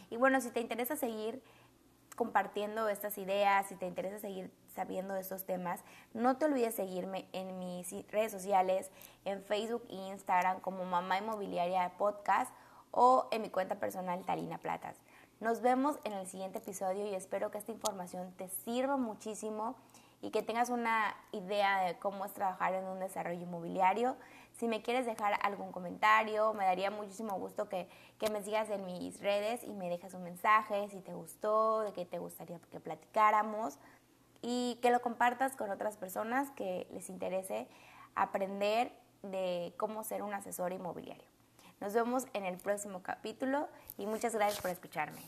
Y 0.09 0.17
bueno, 0.17 0.41
si 0.41 0.49
te 0.49 0.59
interesa 0.59 0.95
seguir 0.95 1.41
compartiendo 2.15 2.89
estas 2.89 3.17
ideas, 3.17 3.67
si 3.67 3.75
te 3.75 3.87
interesa 3.87 4.19
seguir 4.19 4.51
sabiendo 4.75 5.13
de 5.13 5.21
estos 5.21 5.45
temas, 5.45 5.81
no 6.13 6.37
te 6.37 6.45
olvides 6.45 6.75
seguirme 6.75 7.27
en 7.33 7.59
mis 7.59 7.91
redes 8.11 8.31
sociales, 8.31 8.91
en 9.25 9.43
Facebook 9.43 9.83
e 9.89 9.95
Instagram 9.95 10.59
como 10.59 10.85
Mamá 10.85 11.17
Inmobiliaria 11.17 11.93
Podcast 11.97 12.53
o 12.91 13.27
en 13.31 13.41
mi 13.41 13.49
cuenta 13.49 13.75
personal 13.75 14.23
Talina 14.25 14.57
Platas. 14.57 14.97
Nos 15.41 15.61
vemos 15.61 15.97
en 16.03 16.13
el 16.13 16.27
siguiente 16.27 16.59
episodio 16.59 17.07
y 17.07 17.15
espero 17.15 17.49
que 17.49 17.57
esta 17.57 17.71
información 17.71 18.31
te 18.37 18.47
sirva 18.47 18.95
muchísimo 18.95 19.75
y 20.21 20.29
que 20.29 20.43
tengas 20.43 20.69
una 20.69 21.15
idea 21.31 21.81
de 21.81 21.97
cómo 21.97 22.25
es 22.25 22.31
trabajar 22.31 22.75
en 22.75 22.85
un 22.85 22.99
desarrollo 22.99 23.41
inmobiliario. 23.41 24.17
Si 24.57 24.67
me 24.67 24.83
quieres 24.83 25.07
dejar 25.07 25.39
algún 25.41 25.71
comentario, 25.71 26.53
me 26.53 26.65
daría 26.65 26.91
muchísimo 26.91 27.39
gusto 27.39 27.67
que, 27.69 27.89
que 28.19 28.29
me 28.29 28.43
sigas 28.43 28.69
en 28.69 28.85
mis 28.85 29.19
redes 29.19 29.63
y 29.63 29.73
me 29.73 29.89
dejas 29.89 30.13
un 30.13 30.21
mensaje 30.21 30.87
si 30.89 31.01
te 31.01 31.15
gustó, 31.15 31.79
de 31.79 31.91
qué 31.91 32.05
te 32.05 32.19
gustaría 32.19 32.59
que 32.69 32.79
platicáramos 32.79 33.79
y 34.43 34.77
que 34.83 34.91
lo 34.91 35.01
compartas 35.01 35.55
con 35.55 35.71
otras 35.71 35.97
personas 35.97 36.51
que 36.51 36.85
les 36.91 37.09
interese 37.09 37.67
aprender 38.13 38.91
de 39.23 39.73
cómo 39.77 40.03
ser 40.03 40.21
un 40.21 40.35
asesor 40.35 40.71
inmobiliario. 40.71 41.30
Nos 41.81 41.93
vemos 41.93 42.27
en 42.33 42.45
el 42.45 42.57
próximo 42.57 43.01
capítulo 43.01 43.67
y 43.97 44.05
muchas 44.05 44.35
gracias 44.35 44.61
por 44.61 44.69
escucharme. 44.69 45.19